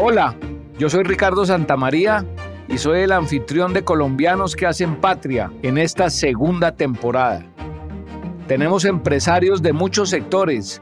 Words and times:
Hola, 0.00 0.36
yo 0.78 0.88
soy 0.88 1.02
Ricardo 1.02 1.44
Santamaría 1.44 2.24
y 2.68 2.78
soy 2.78 3.00
el 3.00 3.10
anfitrión 3.10 3.72
de 3.72 3.82
Colombianos 3.82 4.54
que 4.54 4.64
hacen 4.64 5.00
patria 5.00 5.50
en 5.62 5.76
esta 5.76 6.08
segunda 6.08 6.76
temporada. 6.76 7.44
Tenemos 8.46 8.84
empresarios 8.84 9.60
de 9.60 9.72
muchos 9.72 10.10
sectores. 10.10 10.80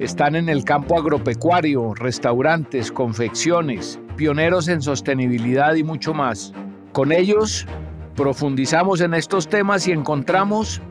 Están 0.00 0.34
en 0.34 0.48
el 0.48 0.64
campo 0.64 0.98
agropecuario, 0.98 1.94
restaurantes, 1.94 2.90
confecciones, 2.90 4.00
pioneros 4.16 4.66
en 4.66 4.82
sostenibilidad 4.82 5.76
y 5.76 5.84
mucho 5.84 6.12
más. 6.12 6.52
Con 6.92 7.12
ellos 7.12 7.68
profundizamos 8.16 9.00
en 9.00 9.14
estos 9.14 9.46
temas 9.46 9.86
y 9.86 9.92
encontramos 9.92 10.82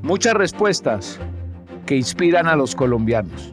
muchas 0.00 0.32
respuestas 0.32 1.20
que 1.84 1.94
inspiran 1.94 2.46
a 2.46 2.56
los 2.56 2.74
colombianos. 2.74 3.52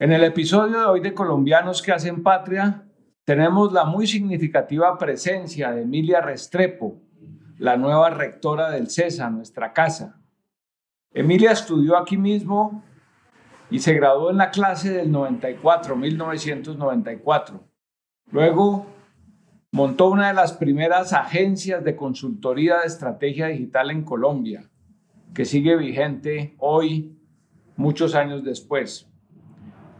En 0.00 0.12
el 0.12 0.22
episodio 0.22 0.78
de 0.78 0.86
hoy 0.86 1.00
de 1.00 1.12
Colombianos 1.12 1.82
que 1.82 1.90
hacen 1.90 2.22
patria, 2.22 2.84
tenemos 3.24 3.72
la 3.72 3.84
muy 3.84 4.06
significativa 4.06 4.96
presencia 4.96 5.72
de 5.72 5.82
Emilia 5.82 6.20
Restrepo, 6.20 7.02
la 7.58 7.76
nueva 7.76 8.10
rectora 8.10 8.70
del 8.70 8.90
CESA, 8.90 9.28
nuestra 9.28 9.72
casa. 9.72 10.20
Emilia 11.12 11.50
estudió 11.50 11.98
aquí 11.98 12.16
mismo 12.16 12.84
y 13.72 13.80
se 13.80 13.92
graduó 13.92 14.30
en 14.30 14.36
la 14.36 14.52
clase 14.52 14.92
del 14.92 15.10
94, 15.10 15.96
1994. 15.96 17.60
Luego 18.30 18.86
montó 19.72 20.10
una 20.10 20.28
de 20.28 20.34
las 20.34 20.52
primeras 20.52 21.12
agencias 21.12 21.82
de 21.82 21.96
consultoría 21.96 22.78
de 22.78 22.86
estrategia 22.86 23.48
digital 23.48 23.90
en 23.90 24.04
Colombia, 24.04 24.70
que 25.34 25.44
sigue 25.44 25.76
vigente 25.76 26.54
hoy, 26.58 27.18
muchos 27.74 28.14
años 28.14 28.44
después. 28.44 29.07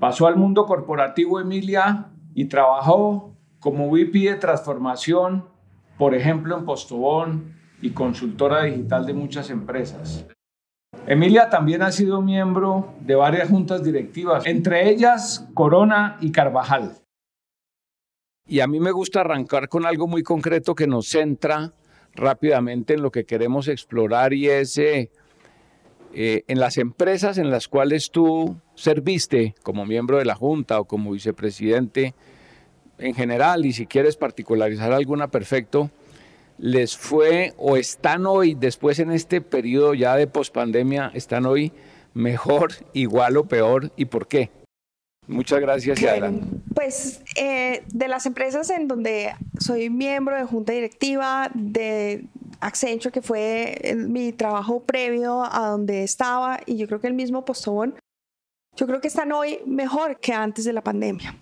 Pasó 0.00 0.28
al 0.28 0.36
mundo 0.36 0.64
corporativo 0.66 1.40
Emilia 1.40 2.06
y 2.34 2.44
trabajó 2.44 3.34
como 3.58 3.88
VP 3.88 4.30
de 4.30 4.34
transformación, 4.36 5.46
por 5.98 6.14
ejemplo, 6.14 6.56
en 6.56 6.64
Postobón 6.64 7.56
y 7.82 7.90
consultora 7.90 8.62
digital 8.62 9.06
de 9.06 9.14
muchas 9.14 9.50
empresas. 9.50 10.26
Emilia 11.06 11.50
también 11.50 11.82
ha 11.82 11.90
sido 11.90 12.22
miembro 12.22 12.94
de 13.00 13.16
varias 13.16 13.48
juntas 13.48 13.82
directivas, 13.82 14.46
entre 14.46 14.88
ellas 14.88 15.48
Corona 15.54 16.16
y 16.20 16.30
Carvajal. 16.30 16.92
Y 18.46 18.60
a 18.60 18.66
mí 18.66 18.78
me 18.78 18.92
gusta 18.92 19.20
arrancar 19.20 19.68
con 19.68 19.84
algo 19.84 20.06
muy 20.06 20.22
concreto 20.22 20.74
que 20.74 20.86
nos 20.86 21.08
centra 21.08 21.72
rápidamente 22.14 22.94
en 22.94 23.02
lo 23.02 23.10
que 23.10 23.26
queremos 23.26 23.68
explorar 23.68 24.32
y 24.32 24.48
es 24.48 24.78
eh, 24.78 25.10
eh, 26.14 26.44
en 26.48 26.60
las 26.60 26.78
empresas 26.78 27.38
en 27.38 27.50
las 27.50 27.68
cuales 27.68 28.10
tú 28.10 28.56
serviste 28.74 29.54
como 29.62 29.86
miembro 29.86 30.18
de 30.18 30.24
la 30.24 30.34
Junta 30.34 30.80
o 30.80 30.84
como 30.84 31.12
vicepresidente 31.12 32.14
en 32.98 33.14
general, 33.14 33.64
y 33.64 33.72
si 33.72 33.86
quieres 33.86 34.16
particularizar 34.16 34.92
alguna, 34.92 35.28
perfecto, 35.28 35.90
les 36.58 36.96
fue 36.96 37.54
o 37.56 37.76
están 37.76 38.26
hoy, 38.26 38.54
después 38.54 38.98
en 38.98 39.12
este 39.12 39.40
periodo 39.40 39.94
ya 39.94 40.16
de 40.16 40.26
pospandemia, 40.26 41.10
están 41.14 41.46
hoy 41.46 41.72
mejor, 42.14 42.72
igual 42.92 43.36
o 43.36 43.44
peor, 43.44 43.92
y 43.96 44.06
por 44.06 44.26
qué? 44.26 44.50
Muchas 45.28 45.60
gracias 45.60 46.00
y 46.00 46.06
adelante. 46.06 46.46
Pues 46.74 47.20
eh, 47.36 47.82
de 47.92 48.08
las 48.08 48.24
empresas 48.24 48.70
en 48.70 48.88
donde 48.88 49.34
soy 49.60 49.90
miembro 49.90 50.34
de 50.34 50.44
junta 50.44 50.72
directiva, 50.72 51.50
de 51.54 52.24
Accenture, 52.60 53.12
que 53.12 53.22
fue 53.22 53.94
mi 53.96 54.32
trabajo 54.32 54.82
previo 54.82 55.44
a 55.44 55.68
donde 55.68 56.02
estaba, 56.02 56.60
y 56.66 56.76
yo 56.76 56.86
creo 56.86 57.00
que 57.00 57.06
el 57.06 57.14
mismo 57.14 57.44
Postobón, 57.44 57.94
yo 58.76 58.86
creo 58.86 59.00
que 59.00 59.08
están 59.08 59.32
hoy 59.32 59.60
mejor 59.66 60.20
que 60.20 60.32
antes 60.32 60.64
de 60.64 60.72
la 60.72 60.82
pandemia. 60.82 61.34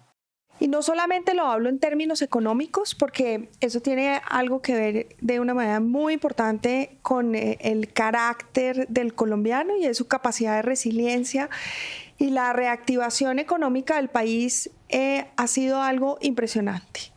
Y 0.58 0.68
no 0.68 0.80
solamente 0.80 1.34
lo 1.34 1.44
hablo 1.44 1.68
en 1.68 1.78
términos 1.78 2.22
económicos, 2.22 2.94
porque 2.94 3.50
eso 3.60 3.80
tiene 3.80 4.22
algo 4.26 4.62
que 4.62 4.74
ver 4.74 5.08
de 5.20 5.38
una 5.38 5.52
manera 5.52 5.80
muy 5.80 6.14
importante 6.14 6.98
con 7.02 7.34
eh, 7.34 7.58
el 7.60 7.92
carácter 7.92 8.88
del 8.88 9.14
colombiano 9.14 9.76
y 9.76 9.84
es 9.84 9.98
su 9.98 10.08
capacidad 10.08 10.56
de 10.56 10.62
resiliencia 10.62 11.50
y 12.16 12.30
la 12.30 12.54
reactivación 12.54 13.38
económica 13.38 13.96
del 13.96 14.08
país 14.08 14.70
eh, 14.88 15.26
ha 15.36 15.46
sido 15.46 15.82
algo 15.82 16.16
impresionante. 16.22 17.12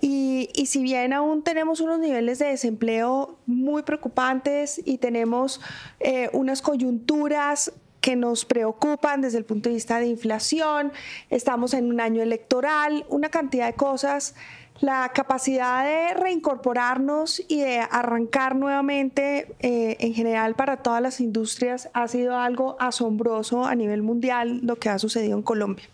Y, 0.00 0.50
si 0.66 0.82
bien 0.82 1.12
aún 1.12 1.42
tenemos 1.42 1.80
unos 1.80 1.98
niveles 1.98 2.38
de 2.38 2.46
desempleo 2.46 3.38
muy 3.46 3.82
preocupantes 3.82 4.80
y 4.84 4.98
tenemos 4.98 5.60
eh, 6.00 6.30
unas 6.32 6.62
coyunturas 6.62 7.72
que 8.00 8.14
nos 8.14 8.44
preocupan 8.44 9.20
desde 9.20 9.38
el 9.38 9.44
punto 9.44 9.68
de 9.68 9.74
vista 9.74 9.98
de 9.98 10.06
inflación, 10.06 10.92
estamos 11.30 11.74
en 11.74 11.90
un 11.90 12.00
año 12.00 12.22
electoral, 12.22 13.04
una 13.08 13.28
cantidad 13.28 13.66
de 13.66 13.74
cosas, 13.74 14.34
la 14.80 15.10
capacidad 15.12 15.84
de 15.84 16.14
reincorporarnos 16.14 17.42
y 17.48 17.60
de 17.60 17.80
arrancar 17.80 18.54
nuevamente 18.54 19.52
eh, 19.58 19.96
en 19.98 20.14
general 20.14 20.54
para 20.54 20.78
todas 20.78 21.02
las 21.02 21.20
industrias 21.20 21.88
ha 21.92 22.06
sido 22.06 22.36
algo 22.36 22.76
asombroso 22.78 23.64
a 23.64 23.74
nivel 23.74 24.02
mundial 24.02 24.60
lo 24.62 24.76
que 24.76 24.88
ha 24.88 24.98
sucedido 24.98 25.36
en 25.36 25.42
Colombia. 25.42 25.86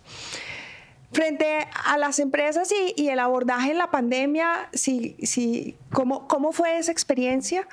Frente 1.14 1.68
a 1.86 1.96
las 1.96 2.18
empresas 2.18 2.68
y, 2.96 3.08
el 3.08 3.20
abordaje 3.20 3.70
en 3.70 3.78
la 3.78 3.90
pandemia, 3.90 4.68
¿cómo, 5.92 6.26
¿cómo 6.26 6.52
fue 6.52 6.76
esa 6.76 6.90
experiencia? 6.90 7.68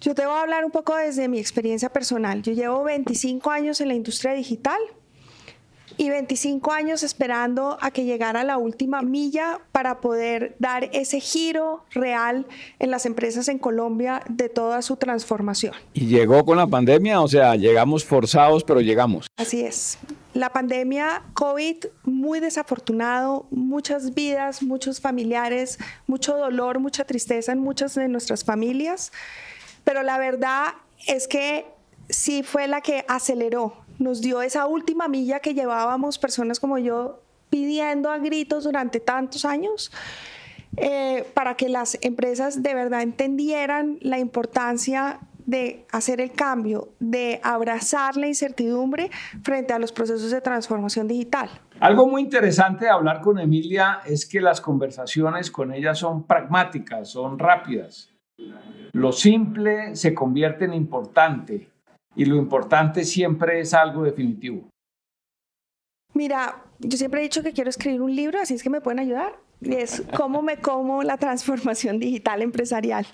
Yo 0.00 0.14
te 0.14 0.26
voy 0.26 0.34
a 0.34 0.42
hablar 0.42 0.64
un 0.64 0.70
poco 0.70 0.94
desde 0.94 1.28
mi 1.28 1.38
experiencia 1.38 1.90
personal. 1.90 2.42
Yo 2.42 2.52
llevo 2.52 2.84
25 2.84 3.50
años 3.50 3.80
en 3.80 3.88
la 3.88 3.94
industria 3.94 4.34
digital 4.34 4.78
y 5.96 6.10
25 6.10 6.72
años 6.72 7.02
esperando 7.02 7.78
a 7.80 7.90
que 7.90 8.04
llegara 8.04 8.44
la 8.44 8.58
última 8.58 9.02
milla 9.02 9.60
para 9.72 10.00
poder 10.00 10.56
dar 10.58 10.90
ese 10.92 11.20
giro 11.20 11.84
real 11.90 12.46
en 12.78 12.90
las 12.90 13.06
empresas 13.06 13.48
en 13.48 13.58
Colombia 13.58 14.22
de 14.28 14.48
toda 14.48 14.82
su 14.82 14.96
transformación. 14.96 15.74
¿Y 15.92 16.06
llegó 16.06 16.44
con 16.44 16.56
la 16.56 16.66
pandemia? 16.66 17.20
O 17.20 17.28
sea, 17.28 17.56
llegamos 17.56 18.04
forzados, 18.04 18.64
pero 18.64 18.80
llegamos. 18.80 19.26
Así 19.36 19.62
es. 19.62 19.98
La 20.34 20.50
pandemia 20.50 21.22
COVID, 21.34 21.84
muy 22.04 22.40
desafortunado, 22.40 23.46
muchas 23.50 24.14
vidas, 24.14 24.62
muchos 24.62 25.00
familiares, 25.00 25.78
mucho 26.06 26.36
dolor, 26.36 26.78
mucha 26.78 27.04
tristeza 27.04 27.52
en 27.52 27.58
muchas 27.58 27.94
de 27.94 28.08
nuestras 28.08 28.44
familias. 28.44 29.12
Pero 29.84 30.02
la 30.02 30.18
verdad 30.18 30.68
es 31.06 31.28
que 31.28 31.66
sí 32.08 32.42
fue 32.42 32.68
la 32.68 32.80
que 32.80 33.04
aceleró, 33.08 33.74
nos 33.98 34.20
dio 34.20 34.42
esa 34.42 34.66
última 34.66 35.08
milla 35.08 35.40
que 35.40 35.54
llevábamos 35.54 36.18
personas 36.18 36.60
como 36.60 36.78
yo 36.78 37.22
pidiendo 37.50 38.10
a 38.10 38.18
gritos 38.18 38.64
durante 38.64 39.00
tantos 39.00 39.44
años. 39.44 39.92
Eh, 40.78 41.26
para 41.34 41.54
que 41.54 41.68
las 41.68 41.98
empresas 42.00 42.62
de 42.62 42.72
verdad 42.72 43.02
entendieran 43.02 43.98
la 44.00 44.18
importancia 44.18 45.20
de 45.44 45.84
hacer 45.92 46.20
el 46.20 46.32
cambio, 46.32 46.88
de 46.98 47.40
abrazar 47.42 48.16
la 48.16 48.26
incertidumbre 48.26 49.10
frente 49.42 49.74
a 49.74 49.78
los 49.78 49.92
procesos 49.92 50.30
de 50.30 50.40
transformación 50.40 51.08
digital. 51.08 51.50
Algo 51.80 52.06
muy 52.06 52.22
interesante 52.22 52.86
de 52.86 52.90
hablar 52.90 53.20
con 53.20 53.38
Emilia 53.38 54.00
es 54.06 54.24
que 54.24 54.40
las 54.40 54.60
conversaciones 54.60 55.50
con 55.50 55.74
ella 55.74 55.94
son 55.94 56.26
pragmáticas, 56.26 57.10
son 57.10 57.38
rápidas. 57.38 58.08
Lo 58.92 59.12
simple 59.12 59.94
se 59.96 60.14
convierte 60.14 60.64
en 60.64 60.74
importante 60.74 61.71
y 62.14 62.24
lo 62.24 62.36
importante 62.36 63.04
siempre 63.04 63.60
es 63.60 63.74
algo 63.74 64.02
definitivo. 64.02 64.68
Mira, 66.14 66.62
yo 66.78 66.98
siempre 66.98 67.20
he 67.20 67.22
dicho 67.22 67.42
que 67.42 67.52
quiero 67.52 67.70
escribir 67.70 68.02
un 68.02 68.14
libro, 68.14 68.38
así 68.40 68.54
es 68.54 68.62
que 68.62 68.70
me 68.70 68.80
pueden 68.80 68.98
ayudar. 68.98 69.34
Es 69.62 70.02
cómo 70.16 70.42
me 70.42 70.58
como 70.58 71.02
la 71.02 71.16
transformación 71.16 71.98
digital 71.98 72.42
empresarial. 72.42 73.06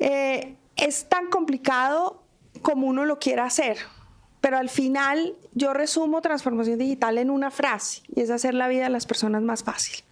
Eh, 0.00 0.56
es 0.76 1.08
tan 1.08 1.28
complicado 1.28 2.22
como 2.62 2.86
uno 2.86 3.04
lo 3.04 3.18
quiera 3.18 3.44
hacer, 3.44 3.76
pero 4.40 4.56
al 4.56 4.68
final 4.68 5.34
yo 5.52 5.74
resumo 5.74 6.22
transformación 6.22 6.78
digital 6.78 7.18
en 7.18 7.30
una 7.30 7.50
frase 7.50 8.02
y 8.14 8.22
es 8.22 8.30
hacer 8.30 8.54
la 8.54 8.68
vida 8.68 8.84
de 8.84 8.90
las 8.90 9.06
personas 9.06 9.42
más 9.42 9.62
fácil. 9.62 10.02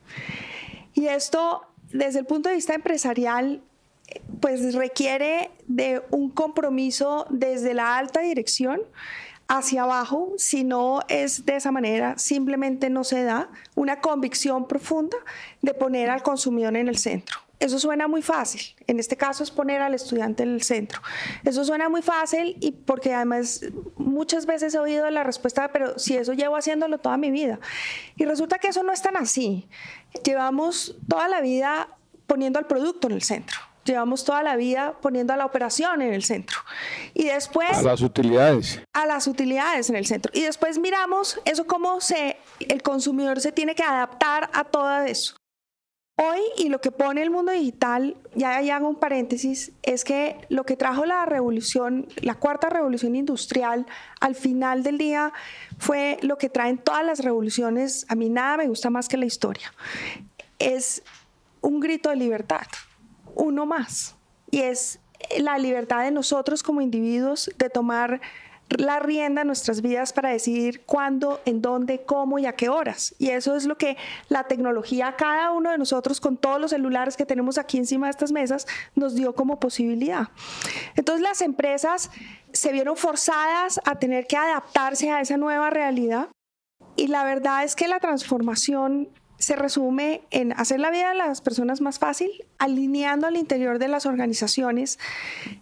Y 0.94 1.06
esto, 1.06 1.62
desde 1.90 2.18
el 2.18 2.26
punto 2.26 2.48
de 2.48 2.56
vista 2.56 2.74
empresarial, 2.74 3.62
pues 4.40 4.74
requiere 4.74 5.50
de 5.66 6.02
un 6.10 6.30
compromiso 6.30 7.26
desde 7.30 7.74
la 7.74 7.98
alta 7.98 8.20
dirección 8.20 8.80
hacia 9.48 9.82
abajo, 9.82 10.32
si 10.36 10.62
no 10.62 11.00
es 11.08 11.44
de 11.44 11.56
esa 11.56 11.72
manera, 11.72 12.16
simplemente 12.18 12.88
no 12.88 13.02
se 13.02 13.24
da 13.24 13.50
una 13.74 14.00
convicción 14.00 14.68
profunda 14.68 15.16
de 15.60 15.74
poner 15.74 16.08
al 16.08 16.22
consumidor 16.22 16.76
en 16.76 16.88
el 16.88 16.98
centro. 16.98 17.40
Eso 17.58 17.78
suena 17.78 18.06
muy 18.06 18.22
fácil. 18.22 18.62
En 18.86 19.00
este 19.00 19.16
caso 19.16 19.42
es 19.42 19.50
poner 19.50 19.82
al 19.82 19.92
estudiante 19.92 20.44
en 20.44 20.54
el 20.54 20.62
centro. 20.62 21.02
Eso 21.44 21.64
suena 21.64 21.88
muy 21.88 22.00
fácil 22.00 22.56
y 22.60 22.70
porque 22.70 23.12
además 23.12 23.62
muchas 23.96 24.46
veces 24.46 24.72
he 24.74 24.78
oído 24.78 25.10
la 25.10 25.24
respuesta, 25.24 25.70
pero 25.72 25.98
si 25.98 26.16
eso 26.16 26.32
llevo 26.32 26.56
haciéndolo 26.56 26.98
toda 26.98 27.16
mi 27.16 27.30
vida. 27.32 27.58
Y 28.16 28.24
resulta 28.24 28.58
que 28.58 28.68
eso 28.68 28.84
no 28.84 28.92
es 28.92 29.02
tan 29.02 29.16
así. 29.16 29.68
Llevamos 30.24 30.96
toda 31.08 31.28
la 31.28 31.40
vida 31.40 31.88
poniendo 32.26 32.60
al 32.60 32.66
producto 32.66 33.08
en 33.08 33.14
el 33.14 33.22
centro 33.22 33.58
Llevamos 33.84 34.24
toda 34.24 34.42
la 34.42 34.56
vida 34.56 34.94
poniendo 35.00 35.32
a 35.32 35.36
la 35.36 35.46
operación 35.46 36.02
en 36.02 36.12
el 36.12 36.22
centro. 36.22 36.58
Y 37.14 37.24
después... 37.24 37.70
A 37.72 37.82
las 37.82 38.02
utilidades. 38.02 38.80
A 38.92 39.06
las 39.06 39.26
utilidades 39.26 39.90
en 39.90 39.96
el 39.96 40.06
centro. 40.06 40.30
Y 40.34 40.42
después 40.42 40.78
miramos 40.78 41.40
eso 41.44 41.66
cómo 41.66 42.00
se, 42.00 42.36
el 42.60 42.82
consumidor 42.82 43.40
se 43.40 43.52
tiene 43.52 43.74
que 43.74 43.82
adaptar 43.82 44.50
a 44.52 44.64
todo 44.64 45.02
eso. 45.04 45.40
Hoy, 46.22 46.40
y 46.58 46.68
lo 46.68 46.82
que 46.82 46.90
pone 46.90 47.22
el 47.22 47.30
mundo 47.30 47.50
digital, 47.50 48.14
ya, 48.34 48.58
hago 48.58 48.90
un 48.90 48.96
paréntesis, 48.96 49.72
es 49.82 50.04
que 50.04 50.36
lo 50.50 50.64
que 50.64 50.76
trajo 50.76 51.06
la 51.06 51.24
revolución, 51.24 52.08
la 52.20 52.34
cuarta 52.34 52.68
revolución 52.68 53.16
industrial, 53.16 53.86
al 54.20 54.34
final 54.34 54.82
del 54.82 54.98
día 54.98 55.32
fue 55.78 56.18
lo 56.20 56.36
que 56.36 56.50
traen 56.50 56.76
todas 56.76 57.06
las 57.06 57.20
revoluciones. 57.20 58.04
A 58.10 58.16
mí 58.16 58.28
nada 58.28 58.58
me 58.58 58.68
gusta 58.68 58.90
más 58.90 59.08
que 59.08 59.16
la 59.16 59.24
historia. 59.24 59.72
Es 60.58 61.02
un 61.62 61.80
grito 61.80 62.10
de 62.10 62.16
libertad, 62.16 62.66
uno 63.34 63.66
más. 63.66 64.16
Y 64.50 64.60
es 64.60 65.00
la 65.38 65.58
libertad 65.58 66.02
de 66.04 66.10
nosotros 66.10 66.62
como 66.62 66.80
individuos 66.80 67.50
de 67.58 67.70
tomar 67.70 68.20
la 68.70 69.00
rienda 69.00 69.40
en 69.40 69.48
nuestras 69.48 69.82
vidas 69.82 70.12
para 70.12 70.30
decidir 70.30 70.82
cuándo, 70.82 71.40
en 71.44 71.60
dónde, 71.60 72.04
cómo 72.04 72.38
y 72.38 72.46
a 72.46 72.52
qué 72.52 72.68
horas. 72.68 73.14
Y 73.18 73.30
eso 73.30 73.56
es 73.56 73.66
lo 73.66 73.76
que 73.76 73.96
la 74.28 74.44
tecnología, 74.44 75.16
cada 75.16 75.50
uno 75.50 75.70
de 75.70 75.78
nosotros 75.78 76.20
con 76.20 76.36
todos 76.36 76.60
los 76.60 76.70
celulares 76.70 77.16
que 77.16 77.26
tenemos 77.26 77.58
aquí 77.58 77.78
encima 77.78 78.06
de 78.06 78.12
estas 78.12 78.32
mesas, 78.32 78.66
nos 78.94 79.14
dio 79.14 79.34
como 79.34 79.58
posibilidad. 79.58 80.28
Entonces 80.94 81.22
las 81.22 81.42
empresas 81.42 82.10
se 82.52 82.72
vieron 82.72 82.96
forzadas 82.96 83.80
a 83.84 83.98
tener 83.98 84.26
que 84.26 84.36
adaptarse 84.36 85.10
a 85.10 85.20
esa 85.20 85.36
nueva 85.36 85.70
realidad. 85.70 86.28
Y 86.96 87.08
la 87.08 87.24
verdad 87.24 87.64
es 87.64 87.74
que 87.74 87.88
la 87.88 87.98
transformación 87.98 89.08
se 89.40 89.56
resume 89.56 90.20
en 90.30 90.52
hacer 90.52 90.80
la 90.80 90.90
vida 90.90 91.08
de 91.08 91.16
las 91.16 91.40
personas 91.40 91.80
más 91.80 91.98
fácil, 91.98 92.30
alineando 92.58 93.26
al 93.26 93.36
interior 93.36 93.78
de 93.78 93.88
las 93.88 94.04
organizaciones 94.04 94.98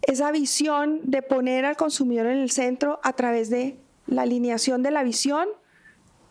esa 0.02 0.32
visión 0.32 1.00
de 1.04 1.22
poner 1.22 1.64
al 1.64 1.76
consumidor 1.76 2.26
en 2.26 2.38
el 2.38 2.50
centro 2.50 2.98
a 3.04 3.12
través 3.12 3.50
de 3.50 3.78
la 4.06 4.22
alineación 4.22 4.82
de 4.82 4.90
la 4.90 5.04
visión, 5.04 5.46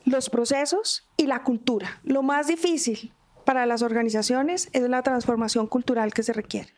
los 0.03 0.29
procesos 0.29 1.07
y 1.15 1.27
la 1.27 1.43
cultura. 1.43 2.01
Lo 2.03 2.21
más 2.21 2.47
difícil 2.47 3.13
para 3.45 3.65
las 3.65 3.81
organizaciones 3.81 4.69
es 4.73 4.89
la 4.89 5.01
transformación 5.01 5.67
cultural 5.67 6.13
que 6.13 6.23
se 6.23 6.33
requiere. 6.33 6.69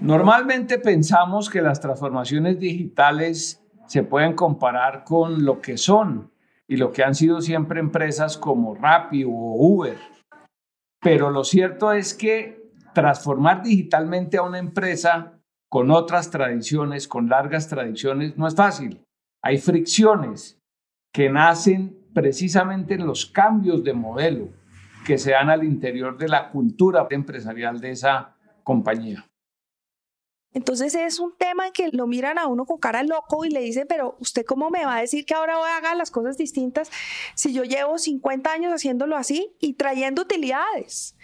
Normalmente 0.00 0.78
pensamos 0.78 1.50
que 1.50 1.60
las 1.60 1.78
transformaciones 1.78 2.58
digitales 2.58 3.60
se 3.86 4.02
pueden 4.02 4.32
comparar 4.32 5.04
con 5.04 5.44
lo 5.44 5.60
que 5.60 5.76
son 5.76 6.30
y 6.70 6.76
lo 6.76 6.92
que 6.92 7.02
han 7.02 7.16
sido 7.16 7.40
siempre 7.40 7.80
empresas 7.80 8.38
como 8.38 8.76
Rappi 8.76 9.24
o 9.24 9.30
Uber. 9.30 9.98
Pero 11.02 11.28
lo 11.30 11.42
cierto 11.42 11.92
es 11.92 12.14
que 12.14 12.70
transformar 12.94 13.64
digitalmente 13.64 14.38
a 14.38 14.42
una 14.42 14.60
empresa 14.60 15.40
con 15.68 15.90
otras 15.90 16.30
tradiciones, 16.30 17.08
con 17.08 17.28
largas 17.28 17.68
tradiciones, 17.68 18.38
no 18.38 18.46
es 18.46 18.54
fácil. 18.54 19.02
Hay 19.42 19.58
fricciones 19.58 20.60
que 21.12 21.28
nacen 21.28 22.06
precisamente 22.14 22.94
en 22.94 23.04
los 23.04 23.26
cambios 23.26 23.82
de 23.82 23.92
modelo 23.92 24.50
que 25.04 25.18
se 25.18 25.32
dan 25.32 25.50
al 25.50 25.64
interior 25.64 26.16
de 26.18 26.28
la 26.28 26.50
cultura 26.50 27.08
empresarial 27.10 27.80
de 27.80 27.90
esa 27.90 28.36
compañía. 28.62 29.28
Entonces 30.52 30.94
es 30.94 31.20
un 31.20 31.32
tema 31.36 31.66
en 31.66 31.72
que 31.72 31.90
lo 31.92 32.06
miran 32.06 32.38
a 32.38 32.46
uno 32.46 32.64
con 32.64 32.78
cara 32.78 33.02
loco 33.02 33.44
y 33.44 33.50
le 33.50 33.60
dicen, 33.60 33.86
pero 33.88 34.16
usted 34.18 34.44
cómo 34.44 34.68
me 34.68 34.84
va 34.84 34.96
a 34.96 35.00
decir 35.00 35.24
que 35.24 35.34
ahora 35.34 35.56
voy 35.56 35.68
a 35.68 35.76
hacer 35.76 35.96
las 35.96 36.10
cosas 36.10 36.36
distintas 36.36 36.90
si 37.34 37.52
yo 37.52 37.62
llevo 37.62 37.98
50 37.98 38.50
años 38.50 38.72
haciéndolo 38.72 39.16
así 39.16 39.52
y 39.60 39.74
trayendo 39.74 40.22
utilidades. 40.22 41.14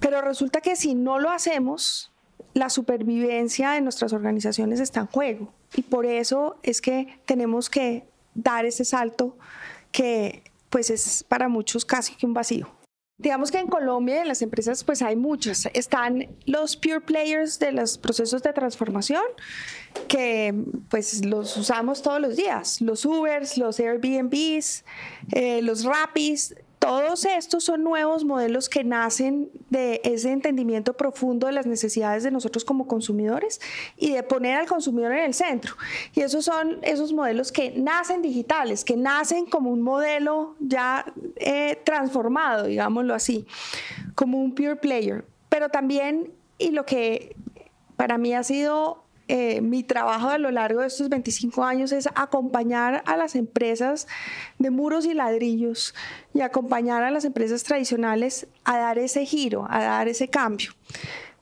Pero 0.00 0.20
resulta 0.20 0.60
que 0.60 0.76
si 0.76 0.94
no 0.94 1.18
lo 1.18 1.30
hacemos, 1.30 2.12
la 2.52 2.68
supervivencia 2.68 3.70
de 3.72 3.80
nuestras 3.80 4.12
organizaciones 4.12 4.80
está 4.80 5.00
en 5.00 5.06
juego. 5.06 5.52
Y 5.74 5.82
por 5.82 6.04
eso 6.04 6.58
es 6.62 6.80
que 6.82 7.18
tenemos 7.24 7.70
que 7.70 8.06
dar 8.34 8.66
ese 8.66 8.84
salto 8.84 9.36
que 9.92 10.42
pues 10.68 10.90
es 10.90 11.24
para 11.24 11.48
muchos 11.48 11.86
casi 11.86 12.14
que 12.16 12.26
un 12.26 12.34
vacío. 12.34 12.75
Digamos 13.18 13.50
que 13.50 13.58
en 13.58 13.66
Colombia, 13.66 14.20
en 14.20 14.28
las 14.28 14.42
empresas, 14.42 14.84
pues 14.84 15.00
hay 15.00 15.16
muchas. 15.16 15.66
Están 15.72 16.36
los 16.44 16.76
pure 16.76 17.00
players 17.00 17.58
de 17.58 17.72
los 17.72 17.96
procesos 17.96 18.42
de 18.42 18.52
transformación, 18.52 19.22
que 20.06 20.54
pues 20.90 21.24
los 21.24 21.56
usamos 21.56 22.02
todos 22.02 22.20
los 22.20 22.36
días. 22.36 22.82
Los 22.82 23.06
Ubers, 23.06 23.56
los 23.56 23.80
Airbnbs, 23.80 24.84
eh, 25.32 25.62
los 25.62 25.84
Rappis, 25.84 26.54
todos 26.86 27.24
estos 27.24 27.64
son 27.64 27.82
nuevos 27.82 28.24
modelos 28.24 28.68
que 28.68 28.84
nacen 28.84 29.50
de 29.70 30.00
ese 30.04 30.30
entendimiento 30.30 30.92
profundo 30.96 31.48
de 31.48 31.52
las 31.52 31.66
necesidades 31.66 32.22
de 32.22 32.30
nosotros 32.30 32.64
como 32.64 32.86
consumidores 32.86 33.60
y 33.96 34.12
de 34.12 34.22
poner 34.22 34.56
al 34.56 34.68
consumidor 34.68 35.10
en 35.10 35.24
el 35.24 35.34
centro. 35.34 35.74
Y 36.14 36.20
esos 36.20 36.44
son 36.44 36.78
esos 36.82 37.12
modelos 37.12 37.50
que 37.50 37.72
nacen 37.72 38.22
digitales, 38.22 38.84
que 38.84 38.96
nacen 38.96 39.46
como 39.46 39.70
un 39.70 39.82
modelo 39.82 40.54
ya 40.60 41.12
eh, 41.34 41.76
transformado, 41.84 42.68
digámoslo 42.68 43.14
así, 43.14 43.48
como 44.14 44.38
un 44.38 44.54
pure 44.54 44.76
player. 44.76 45.24
Pero 45.48 45.68
también, 45.70 46.32
y 46.56 46.70
lo 46.70 46.86
que 46.86 47.34
para 47.96 48.16
mí 48.16 48.32
ha 48.32 48.44
sido 48.44 49.05
eh, 49.28 49.60
mi 49.60 49.82
trabajo 49.82 50.28
a 50.28 50.38
lo 50.38 50.52
largo 50.52 50.82
de 50.82 50.86
estos 50.86 51.08
25 51.08 51.64
años 51.64 51.90
es 51.90 52.08
acompañar 52.14 53.02
a 53.06 53.16
las 53.16 53.34
empresas 53.34 54.06
de 54.58 54.70
muros 54.70 55.04
y 55.04 55.14
ladrillos 55.14 55.94
y 56.32 56.42
acompañar 56.42 57.02
a 57.02 57.10
las 57.10 57.24
empresas 57.24 57.64
tradicionales 57.64 58.46
a 58.64 58.78
dar 58.78 58.98
ese 58.98 59.24
giro, 59.24 59.66
a 59.68 59.82
dar 59.82 60.06
ese 60.06 60.28
cambio. 60.28 60.72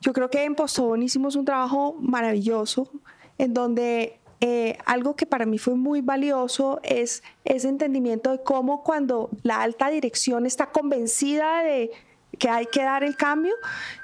Yo 0.00 0.12
creo 0.12 0.30
que 0.30 0.44
en 0.44 0.54
Postón 0.54 1.02
hicimos 1.02 1.36
un 1.36 1.44
trabajo 1.44 1.94
maravilloso 2.00 2.90
en 3.36 3.52
donde 3.52 4.18
eh, 4.40 4.78
algo 4.86 5.14
que 5.14 5.26
para 5.26 5.44
mí 5.44 5.58
fue 5.58 5.74
muy 5.74 6.00
valioso 6.00 6.80
es 6.82 7.22
ese 7.44 7.68
entendimiento 7.68 8.30
de 8.30 8.42
cómo 8.42 8.82
cuando 8.82 9.30
la 9.42 9.62
alta 9.62 9.90
dirección 9.90 10.46
está 10.46 10.70
convencida 10.70 11.62
de 11.62 11.90
que 12.38 12.48
hay 12.48 12.66
que 12.66 12.82
dar 12.82 13.04
el 13.04 13.16
cambio 13.16 13.54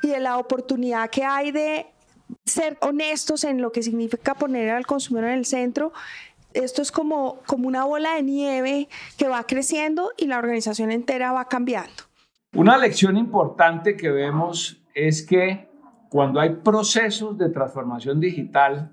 y 0.02 0.08
de 0.08 0.20
la 0.20 0.38
oportunidad 0.38 1.10
que 1.10 1.24
hay 1.24 1.50
de 1.50 1.86
ser 2.50 2.76
honestos 2.80 3.44
en 3.44 3.62
lo 3.62 3.72
que 3.72 3.82
significa 3.82 4.34
poner 4.34 4.70
al 4.70 4.86
consumidor 4.86 5.30
en 5.30 5.38
el 5.38 5.46
centro. 5.46 5.92
Esto 6.52 6.82
es 6.82 6.92
como, 6.92 7.38
como 7.46 7.68
una 7.68 7.84
bola 7.84 8.14
de 8.14 8.22
nieve 8.22 8.88
que 9.16 9.28
va 9.28 9.44
creciendo 9.44 10.12
y 10.16 10.26
la 10.26 10.38
organización 10.38 10.90
entera 10.90 11.32
va 11.32 11.46
cambiando. 11.46 12.04
Una 12.54 12.76
lección 12.76 13.16
importante 13.16 13.96
que 13.96 14.10
vemos 14.10 14.82
es 14.94 15.24
que 15.24 15.68
cuando 16.08 16.40
hay 16.40 16.56
procesos 16.56 17.38
de 17.38 17.50
transformación 17.50 18.18
digital, 18.18 18.92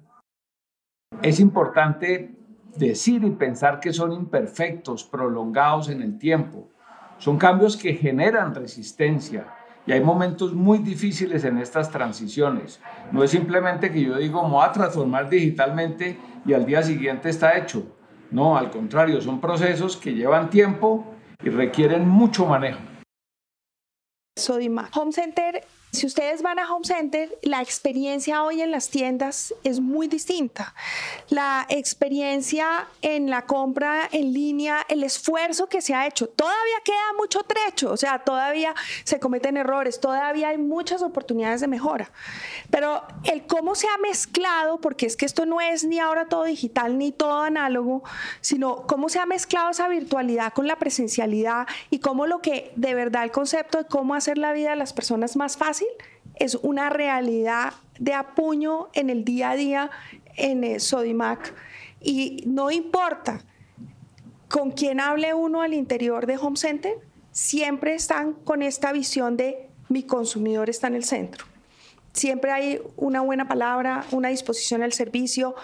es 1.24 1.39
importante 1.39 2.36
decir 2.77 3.24
y 3.24 3.31
pensar 3.31 3.80
que 3.80 3.92
son 3.92 4.13
imperfectos, 4.13 5.04
prolongados 5.04 5.90
en 5.90 6.04
el 6.04 6.19
tiempo. 6.19 6.69
Son 7.18 7.37
cambios 7.40 7.76
que 7.76 7.95
generan 7.95 8.54
resistencia, 8.54 9.47
y 9.87 9.94
hay 9.94 10.01
momentos 10.01 10.53
muy 10.53 10.79
difíciles 10.79 11.45
en 11.45 11.57
estas 11.57 11.89
transiciones. 11.89 12.81
No 13.11 13.23
es 13.23 13.31
simplemente 13.31 13.89
que 13.89 14.03
yo 14.03 14.17
digo, 14.17 14.44
me 14.44 14.49
voy 14.49 14.65
a 14.65 14.71
transformar 14.73 15.29
digitalmente 15.29 16.19
y 16.45 16.53
al 16.53 16.65
día 16.65 16.83
siguiente 16.83 17.29
está 17.29 17.57
hecho. 17.57 17.83
No, 18.29 18.57
al 18.57 18.69
contrario, 18.69 19.21
son 19.21 19.39
procesos 19.39 19.95
que 19.95 20.13
llevan 20.13 20.49
tiempo 20.49 21.06
y 21.41 21.49
requieren 21.49 22.07
mucho 22.07 22.45
manejo. 22.45 22.79
Sodimac. 24.37 24.95
Home 24.95 25.11
Center 25.11 25.63
si 25.97 26.06
ustedes 26.06 26.41
van 26.41 26.59
a 26.59 26.71
Home 26.71 26.85
Center, 26.85 27.39
la 27.41 27.61
experiencia 27.61 28.44
hoy 28.44 28.61
en 28.61 28.71
las 28.71 28.89
tiendas 28.89 29.53
es 29.63 29.79
muy 29.79 30.07
distinta. 30.07 30.75
La 31.29 31.65
experiencia 31.69 32.87
en 33.01 33.29
la 33.29 33.45
compra 33.45 34.07
en 34.11 34.33
línea, 34.33 34.85
el 34.89 35.03
esfuerzo 35.03 35.67
que 35.67 35.81
se 35.81 35.95
ha 35.95 36.06
hecho, 36.06 36.27
todavía 36.27 36.75
queda 36.83 37.13
mucho 37.17 37.41
trecho, 37.44 37.91
o 37.91 37.97
sea, 37.97 38.19
todavía 38.19 38.75
se 39.06 39.19
cometen 39.19 39.56
errores, 39.56 39.99
todavía 39.99 40.49
hay 40.49 40.57
muchas 40.57 41.01
oportunidades 41.01 41.61
de 41.61 41.67
mejora. 41.67 42.11
Pero 42.69 43.01
el 43.23 43.47
cómo 43.47 43.73
se 43.73 43.87
ha 43.87 43.97
mezclado, 43.97 44.81
porque 44.81 45.06
es 45.06 45.15
que 45.15 45.25
esto 45.25 45.45
no 45.45 45.61
es 45.61 45.85
ni 45.85 45.99
ahora 45.99 46.27
todo 46.27 46.44
digital 46.44 46.97
ni 46.97 47.13
todo 47.13 47.41
análogo, 47.41 48.03
sino 48.41 48.85
cómo 48.87 49.07
se 49.07 49.19
ha 49.19 49.25
mezclado 49.25 49.71
esa 49.71 49.87
virtualidad 49.87 50.53
con 50.53 50.67
la 50.67 50.75
presencialidad 50.75 51.65
y 51.89 51.99
cómo 51.99 52.27
lo 52.27 52.41
que 52.41 52.73
de 52.75 52.94
verdad 52.94 53.23
el 53.23 53.31
concepto 53.31 53.77
de 53.79 53.85
cómo 53.85 54.13
hacer 54.13 54.26
la 54.35 54.51
vida 54.51 54.71
de 54.71 54.75
las 54.75 54.93
personas 54.93 55.37
más 55.37 55.55
fácil 55.55 55.87
es 56.35 56.55
una 56.55 56.89
realidad 56.89 57.73
de 57.99 58.13
apuño 58.13 58.89
en 58.93 59.09
el 59.09 59.23
día 59.23 59.51
a 59.51 59.55
día 59.55 59.91
en 60.35 60.79
Sodimac. 60.79 61.53
Y 62.01 62.43
no 62.45 62.71
importa 62.71 63.41
con 64.49 64.71
quién 64.71 64.99
hable 64.99 65.33
uno 65.33 65.61
al 65.61 65.73
interior 65.73 66.25
de 66.25 66.37
Home 66.37 66.57
Center, 66.57 66.95
siempre 67.31 67.95
están 67.95 68.33
con 68.33 68.61
esta 68.61 68.91
visión 68.91 69.37
de 69.37 69.69
mi 69.89 70.03
consumidor 70.03 70.69
está 70.69 70.87
en 70.87 70.95
el 70.95 71.03
centro. 71.03 71.45
Siempre 72.13 72.51
hay 72.51 72.81
una 72.95 73.21
buena 73.21 73.47
palabra, 73.47 74.05
una 74.11 74.29
disposición 74.29 74.81
al 74.81 74.91
servicio, 74.91 75.55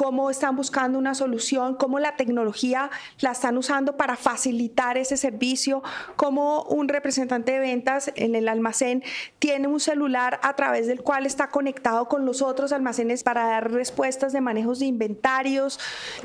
cómo 0.00 0.30
están 0.30 0.56
buscando 0.56 0.98
una 0.98 1.14
solución, 1.14 1.74
cómo 1.74 1.98
la 1.98 2.16
tecnología 2.16 2.88
la 3.18 3.32
están 3.32 3.58
usando 3.58 3.98
para 3.98 4.16
facilitar 4.16 4.96
ese 4.96 5.18
servicio, 5.18 5.82
cómo 6.16 6.62
un 6.62 6.88
representante 6.88 7.52
de 7.52 7.58
ventas 7.58 8.10
en 8.16 8.34
el 8.34 8.48
almacén 8.48 9.04
tiene 9.38 9.68
un 9.68 9.78
celular 9.78 10.40
a 10.42 10.56
través 10.56 10.86
del 10.86 11.02
cual 11.02 11.26
está 11.26 11.48
conectado 11.50 12.08
con 12.08 12.24
los 12.24 12.40
otros 12.40 12.72
almacenes 12.72 13.22
para 13.22 13.44
dar 13.44 13.72
respuestas 13.72 14.32
de 14.32 14.40
manejos 14.40 14.78
de 14.78 14.86
inventarios, 14.86 15.78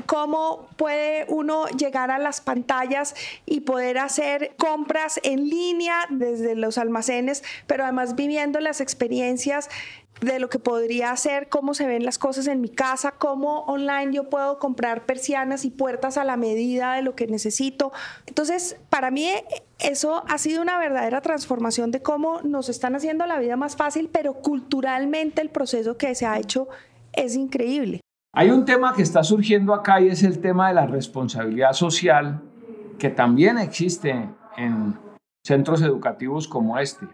cómo 0.06 0.68
puede 0.78 1.26
uno 1.28 1.66
llegar 1.66 2.10
a 2.10 2.18
las 2.18 2.40
pantallas 2.40 3.14
y 3.44 3.60
poder 3.60 3.98
hacer 3.98 4.54
compras 4.56 5.20
en 5.22 5.50
línea 5.50 6.06
desde 6.08 6.54
los 6.54 6.78
almacenes, 6.78 7.44
pero 7.66 7.84
además 7.84 8.16
viviendo 8.16 8.58
las 8.58 8.80
experiencias 8.80 9.68
de 10.20 10.38
lo 10.38 10.48
que 10.48 10.58
podría 10.58 11.10
hacer, 11.10 11.48
cómo 11.48 11.74
se 11.74 11.86
ven 11.86 12.04
las 12.04 12.18
cosas 12.18 12.46
en 12.46 12.60
mi 12.60 12.68
casa, 12.68 13.12
cómo 13.12 13.60
online 13.64 14.14
yo 14.14 14.30
puedo 14.30 14.58
comprar 14.58 15.04
persianas 15.04 15.64
y 15.64 15.70
puertas 15.70 16.16
a 16.16 16.24
la 16.24 16.36
medida 16.36 16.94
de 16.94 17.02
lo 17.02 17.14
que 17.14 17.26
necesito. 17.26 17.92
Entonces, 18.26 18.76
para 18.88 19.10
mí 19.10 19.28
eso 19.78 20.24
ha 20.28 20.38
sido 20.38 20.62
una 20.62 20.78
verdadera 20.78 21.20
transformación 21.20 21.90
de 21.90 22.00
cómo 22.00 22.40
nos 22.42 22.68
están 22.68 22.94
haciendo 22.96 23.26
la 23.26 23.38
vida 23.38 23.56
más 23.56 23.76
fácil, 23.76 24.08
pero 24.10 24.34
culturalmente 24.34 25.42
el 25.42 25.50
proceso 25.50 25.98
que 25.98 26.14
se 26.14 26.26
ha 26.26 26.38
hecho 26.38 26.68
es 27.12 27.36
increíble. 27.36 28.00
Hay 28.32 28.50
un 28.50 28.64
tema 28.64 28.94
que 28.94 29.02
está 29.02 29.24
surgiendo 29.24 29.72
acá 29.72 30.00
y 30.00 30.08
es 30.08 30.22
el 30.22 30.40
tema 30.40 30.68
de 30.68 30.74
la 30.74 30.86
responsabilidad 30.86 31.72
social, 31.72 32.42
que 32.98 33.08
también 33.10 33.58
existe 33.58 34.28
en 34.56 34.98
centros 35.42 35.80
educativos 35.82 36.46
como 36.48 36.78
este. 36.78 37.06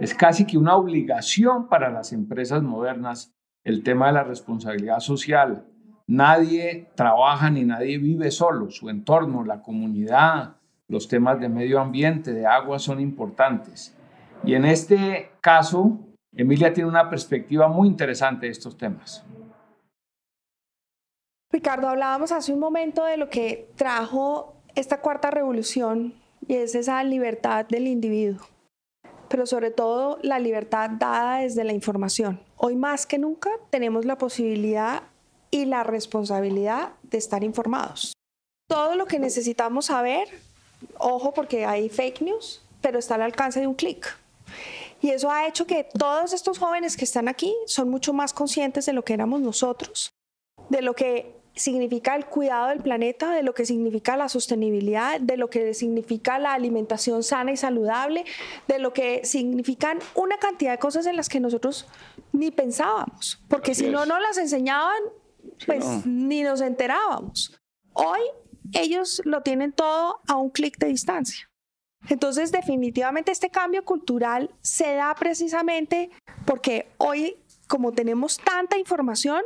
Es 0.00 0.14
casi 0.14 0.46
que 0.46 0.56
una 0.56 0.76
obligación 0.76 1.68
para 1.68 1.90
las 1.90 2.14
empresas 2.14 2.62
modernas 2.62 3.34
el 3.64 3.82
tema 3.82 4.06
de 4.06 4.14
la 4.14 4.24
responsabilidad 4.24 5.00
social. 5.00 5.66
Nadie 6.06 6.88
trabaja 6.94 7.50
ni 7.50 7.64
nadie 7.64 7.98
vive 7.98 8.30
solo. 8.30 8.70
Su 8.70 8.88
entorno, 8.88 9.44
la 9.44 9.60
comunidad, 9.60 10.56
los 10.88 11.06
temas 11.06 11.38
de 11.38 11.50
medio 11.50 11.78
ambiente, 11.78 12.32
de 12.32 12.46
agua 12.46 12.78
son 12.78 12.98
importantes. 12.98 13.94
Y 14.42 14.54
en 14.54 14.64
este 14.64 15.32
caso, 15.42 15.98
Emilia 16.32 16.72
tiene 16.72 16.88
una 16.88 17.10
perspectiva 17.10 17.68
muy 17.68 17.86
interesante 17.86 18.46
de 18.46 18.52
estos 18.52 18.78
temas. 18.78 19.22
Ricardo, 21.52 21.90
hablábamos 21.90 22.32
hace 22.32 22.54
un 22.54 22.60
momento 22.60 23.04
de 23.04 23.18
lo 23.18 23.28
que 23.28 23.68
trajo 23.76 24.54
esta 24.74 25.02
cuarta 25.02 25.30
revolución 25.30 26.14
y 26.48 26.54
es 26.54 26.74
esa 26.74 27.04
libertad 27.04 27.66
del 27.68 27.86
individuo 27.86 28.46
pero 29.30 29.46
sobre 29.46 29.70
todo 29.70 30.18
la 30.22 30.40
libertad 30.40 30.90
dada 30.90 31.38
desde 31.38 31.62
la 31.62 31.72
información. 31.72 32.40
Hoy 32.56 32.74
más 32.74 33.06
que 33.06 33.16
nunca 33.16 33.48
tenemos 33.70 34.04
la 34.04 34.18
posibilidad 34.18 35.04
y 35.52 35.66
la 35.66 35.84
responsabilidad 35.84 36.94
de 37.04 37.18
estar 37.18 37.44
informados. 37.44 38.12
Todo 38.68 38.96
lo 38.96 39.06
que 39.06 39.20
necesitamos 39.20 39.86
saber, 39.86 40.28
ojo 40.98 41.32
porque 41.32 41.64
hay 41.64 41.88
fake 41.88 42.22
news, 42.22 42.60
pero 42.80 42.98
está 42.98 43.14
al 43.14 43.22
alcance 43.22 43.60
de 43.60 43.68
un 43.68 43.74
clic. 43.74 44.18
Y 45.00 45.10
eso 45.10 45.30
ha 45.30 45.46
hecho 45.46 45.64
que 45.64 45.84
todos 45.84 46.32
estos 46.32 46.58
jóvenes 46.58 46.96
que 46.96 47.04
están 47.04 47.28
aquí 47.28 47.54
son 47.66 47.88
mucho 47.88 48.12
más 48.12 48.32
conscientes 48.32 48.84
de 48.86 48.92
lo 48.92 49.04
que 49.04 49.14
éramos 49.14 49.40
nosotros, 49.40 50.10
de 50.68 50.82
lo 50.82 50.94
que 50.94 51.39
significa 51.54 52.16
el 52.16 52.26
cuidado 52.26 52.68
del 52.68 52.80
planeta, 52.80 53.32
de 53.32 53.42
lo 53.42 53.54
que 53.54 53.66
significa 53.66 54.16
la 54.16 54.28
sostenibilidad, 54.28 55.20
de 55.20 55.36
lo 55.36 55.50
que 55.50 55.74
significa 55.74 56.38
la 56.38 56.52
alimentación 56.52 57.22
sana 57.22 57.52
y 57.52 57.56
saludable, 57.56 58.24
de 58.68 58.78
lo 58.78 58.92
que 58.92 59.24
significan 59.24 59.98
una 60.14 60.38
cantidad 60.38 60.72
de 60.72 60.78
cosas 60.78 61.06
en 61.06 61.16
las 61.16 61.28
que 61.28 61.40
nosotros 61.40 61.86
ni 62.32 62.50
pensábamos, 62.50 63.42
porque 63.48 63.74
si 63.74 63.88
no 63.88 64.06
nos 64.06 64.20
las 64.20 64.38
enseñaban, 64.38 65.02
pues 65.66 65.84
ni 66.06 66.42
nos 66.42 66.60
enterábamos. 66.60 67.56
Hoy 67.92 68.20
ellos 68.72 69.20
lo 69.24 69.42
tienen 69.42 69.72
todo 69.72 70.20
a 70.26 70.36
un 70.36 70.50
clic 70.50 70.78
de 70.78 70.86
distancia. 70.86 71.50
Entonces, 72.08 72.50
definitivamente 72.50 73.30
este 73.30 73.50
cambio 73.50 73.84
cultural 73.84 74.50
se 74.62 74.94
da 74.94 75.14
precisamente 75.14 76.10
porque 76.46 76.88
hoy, 76.96 77.36
como 77.68 77.92
tenemos 77.92 78.38
tanta 78.38 78.78
información, 78.78 79.42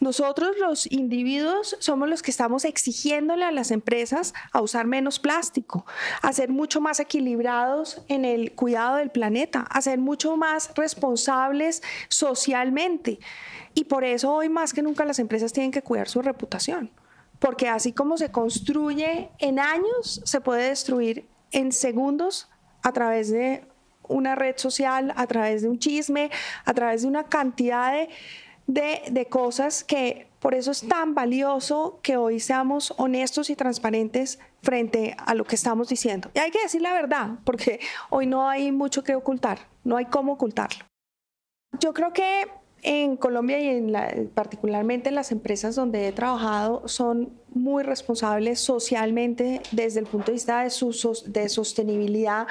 nosotros 0.00 0.56
los 0.58 0.90
individuos 0.90 1.76
somos 1.78 2.08
los 2.08 2.22
que 2.22 2.30
estamos 2.30 2.64
exigiéndole 2.64 3.44
a 3.44 3.52
las 3.52 3.70
empresas 3.70 4.34
a 4.52 4.60
usar 4.60 4.86
menos 4.86 5.18
plástico, 5.18 5.86
a 6.20 6.32
ser 6.32 6.50
mucho 6.50 6.80
más 6.80 7.00
equilibrados 7.00 8.02
en 8.08 8.24
el 8.24 8.52
cuidado 8.52 8.96
del 8.96 9.10
planeta, 9.10 9.60
a 9.70 9.80
ser 9.80 9.98
mucho 9.98 10.36
más 10.36 10.72
responsables 10.74 11.82
socialmente. 12.08 13.18
Y 13.74 13.84
por 13.84 14.04
eso 14.04 14.32
hoy 14.32 14.48
más 14.48 14.72
que 14.72 14.82
nunca 14.82 15.04
las 15.04 15.18
empresas 15.18 15.52
tienen 15.52 15.72
que 15.72 15.82
cuidar 15.82 16.08
su 16.08 16.22
reputación, 16.22 16.90
porque 17.38 17.68
así 17.68 17.92
como 17.92 18.16
se 18.16 18.30
construye 18.30 19.30
en 19.38 19.58
años, 19.58 20.20
se 20.24 20.40
puede 20.40 20.68
destruir 20.68 21.28
en 21.52 21.72
segundos 21.72 22.50
a 22.82 22.92
través 22.92 23.30
de 23.30 23.66
una 24.08 24.34
red 24.34 24.56
social, 24.58 25.12
a 25.16 25.26
través 25.26 25.62
de 25.62 25.68
un 25.68 25.78
chisme, 25.78 26.30
a 26.64 26.74
través 26.74 27.02
de 27.02 27.08
una 27.08 27.24
cantidad 27.24 27.92
de 27.92 28.08
de, 28.66 29.26
cosas 29.30 29.84
que 29.84 30.28
por 30.40 30.54
eso 30.54 30.70
es 30.70 30.86
tan 30.86 31.14
valioso 31.14 31.98
que 32.02 32.16
hoy 32.16 32.40
seamos 32.40 32.92
honestos 32.96 33.50
y 33.50 33.56
transparentes 33.56 34.38
frente 34.62 35.16
a 35.18 35.34
lo 35.34 35.44
que 35.44 35.54
estamos 35.54 35.88
diciendo. 35.88 36.30
Y 36.34 36.38
hay 36.38 36.50
que 36.50 36.62
decir 36.62 36.82
la 36.82 36.92
verdad, 36.92 37.38
porque 37.44 37.80
hoy 38.10 38.26
no 38.26 38.48
hay 38.48 38.72
mucho 38.72 39.02
que 39.02 39.14
ocultar, 39.14 39.58
no 39.84 39.96
hay 39.96 40.06
cómo 40.06 40.32
ocultarlo. 40.32 40.84
Yo 41.80 41.92
creo 41.92 42.12
que 42.12 42.46
en 42.82 43.16
Colombia 43.16 43.58
y 43.60 43.68
en 43.68 44.30
particularmente 44.34 45.08
en 45.08 45.14
las 45.14 45.32
empresas 45.32 45.74
donde 45.74 46.06
he 46.06 46.12
trabajado 46.12 46.86
son 46.86 47.32
muy 47.48 47.82
responsables 47.82 48.60
socialmente 48.60 49.62
desde 49.72 50.00
el 50.00 50.06
punto 50.06 50.26
de 50.26 50.32
vista 50.32 50.62
de, 50.62 50.70
su, 50.70 50.90
de 51.26 51.48
sostenibilidad. 51.48 52.46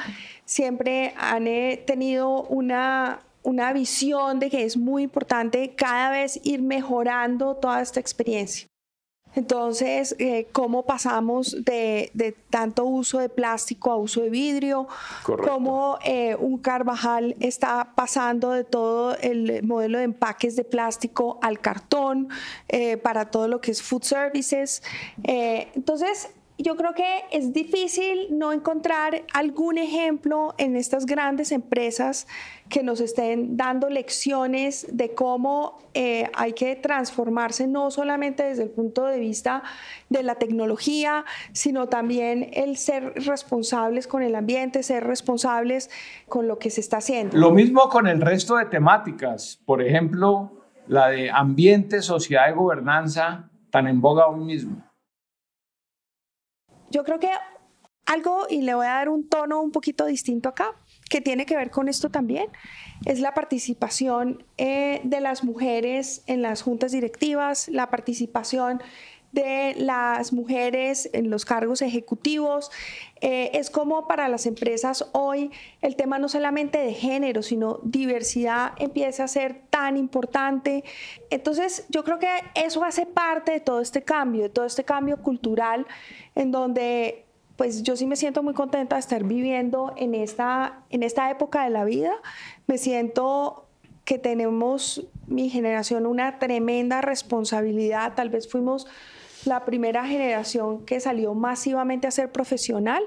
Siempre 0.46 1.14
han 1.18 1.48
eh, 1.48 1.84
tenido 1.86 2.44
una 2.44 3.20
una 3.44 3.74
visión 3.74 4.40
de 4.40 4.50
que 4.50 4.64
es 4.64 4.78
muy 4.78 5.04
importante 5.04 5.76
cada 5.76 6.10
vez 6.10 6.40
ir 6.44 6.62
mejorando 6.62 7.56
toda 7.56 7.82
esta 7.82 8.00
experiencia. 8.00 8.68
Entonces, 9.36 10.16
eh, 10.20 10.48
¿cómo 10.52 10.86
pasamos 10.86 11.58
de, 11.66 12.36
tanto 12.50 12.86
uso 12.86 13.20
de 13.20 13.30
plástico 13.30 13.92
a 13.92 13.98
uso 13.98 14.22
de 14.22 14.30
vidrio? 14.30 14.88
¿Cómo 15.24 15.98
eh, 16.06 16.36
un 16.36 16.60
Carvajal 16.60 17.36
está 17.40 17.94
pasando 17.96 18.52
de 18.52 18.64
todo 18.64 19.18
el 19.18 19.64
modelo 19.64 19.98
de 19.98 20.04
empaques 20.04 20.56
de 20.56 20.64
plástico 20.64 21.40
al 21.42 21.60
cartón 21.60 22.30
eh, 22.68 22.98
para 22.98 23.32
todo 23.32 23.48
lo 23.48 23.60
que 23.60 23.72
es 23.72 23.82
food 23.82 24.04
services? 24.04 24.84
entonces, 25.24 26.30
yo 26.64 26.78
creo 26.78 26.94
que 26.94 27.26
es 27.32 27.52
difícil 27.52 28.28
no 28.32 28.54
encontrar 28.54 29.24
algún 29.34 29.78
ejemplo 29.78 30.56
en 30.58 30.78
estas 30.78 31.06
grandes 31.06 31.52
empresas 31.52 32.26
que 32.70 32.84
nos 32.84 33.02
estén 33.02 33.58
dando 33.58 33.90
lecciones 33.90 34.88
de 34.90 35.14
cómo 35.14 35.80
eh, 35.94 36.30
hay 36.34 36.54
que 36.54 36.78
transformarse 36.78 37.68
no 37.68 37.92
solamente 37.92 38.44
desde 38.44 38.64
el 38.64 38.70
punto 38.70 39.04
de 39.06 39.20
vista 39.20 39.62
de 40.10 40.24
la 40.24 40.36
tecnología, 40.36 41.26
sino 41.52 41.90
también 41.90 42.50
el 42.54 42.78
ser 42.78 43.14
responsables 43.26 44.08
con 44.08 44.24
el 44.24 44.34
ambiente, 44.34 44.84
ser 44.84 45.04
responsables 45.04 45.90
con 46.30 46.48
lo 46.48 46.60
que 46.60 46.70
se 46.70 46.80
está 46.80 46.98
haciendo. 46.98 47.38
Lo 47.38 47.52
mismo 47.52 47.90
con 47.90 48.08
el 48.08 48.22
resto 48.22 48.56
de 48.56 48.66
temáticas, 48.66 49.60
por 49.66 49.82
ejemplo, 49.82 50.64
la 50.88 51.10
de 51.10 51.30
ambiente, 51.30 52.02
sociedad 52.02 52.50
y 52.50 52.54
gobernanza, 52.54 53.50
tan 53.70 53.88
en 53.88 54.00
boga 54.00 54.28
hoy 54.28 54.40
mismo. 54.46 54.93
Yo 56.94 57.04
creo 57.04 57.20
que 57.20 57.32
algo, 58.06 58.46
y 58.48 58.62
le 58.62 58.76
voy 58.76 58.86
a 58.86 58.90
dar 58.90 59.10
un 59.10 59.28
tono 59.28 59.64
un 59.64 59.72
poquito 59.72 60.06
distinto 60.06 60.48
acá, 60.48 60.76
que 61.10 61.22
tiene 61.22 61.48
que 61.48 61.56
ver 61.56 61.72
con 61.72 61.90
esto 61.90 62.12
también, 62.12 62.50
es 63.06 63.20
la 63.20 63.34
participación 63.34 64.46
eh, 64.58 65.02
de 65.04 65.20
las 65.20 65.44
mujeres 65.44 66.22
en 66.28 66.44
las 66.44 66.62
juntas 66.62 66.92
directivas, 66.92 67.68
la 67.68 67.90
participación 67.90 68.80
de 69.34 69.74
las 69.78 70.32
mujeres 70.32 71.10
en 71.12 71.30
los 71.30 71.44
cargos 71.44 71.82
ejecutivos. 71.82 72.72
Eh, 73.20 73.50
es 73.54 73.70
como 73.70 74.08
para 74.08 74.30
las 74.30 74.46
empresas 74.46 75.10
hoy 75.12 75.52
el 75.82 75.96
tema 75.96 76.20
no 76.20 76.30
solamente 76.30 76.78
de 76.78 76.94
género, 76.94 77.42
sino 77.42 77.80
diversidad 77.84 78.74
empieza 78.78 79.26
a 79.26 79.28
ser 79.28 79.62
tan 79.70 79.98
importante. 79.98 80.84
Entonces 81.32 81.86
yo 81.90 82.04
creo 82.04 82.20
que 82.20 82.30
eso 82.56 82.84
hace 82.84 83.06
parte 83.06 83.52
de 83.54 83.60
todo 83.60 83.82
este 83.82 84.04
cambio, 84.04 84.44
de 84.44 84.50
todo 84.50 84.66
este 84.66 84.84
cambio 84.84 85.18
cultural 85.18 85.88
en 86.36 86.52
donde 86.52 87.26
pues 87.58 87.84
yo 87.84 87.96
sí 87.96 88.06
me 88.06 88.16
siento 88.16 88.44
muy 88.44 88.54
contenta 88.54 88.96
de 88.96 89.00
estar 89.00 89.24
viviendo 89.24 89.94
en 89.98 90.16
esta, 90.16 90.82
en 90.90 91.04
esta 91.04 91.30
época 91.32 91.64
de 91.64 91.70
la 91.72 91.86
vida. 91.86 92.14
Me 92.68 92.78
siento 92.78 93.66
que 94.06 94.18
tenemos, 94.18 95.08
mi 95.28 95.50
generación, 95.50 96.06
una 96.06 96.40
tremenda 96.40 97.02
responsabilidad. 97.02 98.14
Tal 98.16 98.30
vez 98.30 98.50
fuimos 98.50 98.88
la 99.46 99.66
primera 99.66 100.06
generación 100.06 100.86
que 100.86 101.00
salió 101.00 101.34
masivamente 101.34 102.08
a 102.08 102.12
ser 102.12 102.32
profesional 102.32 103.04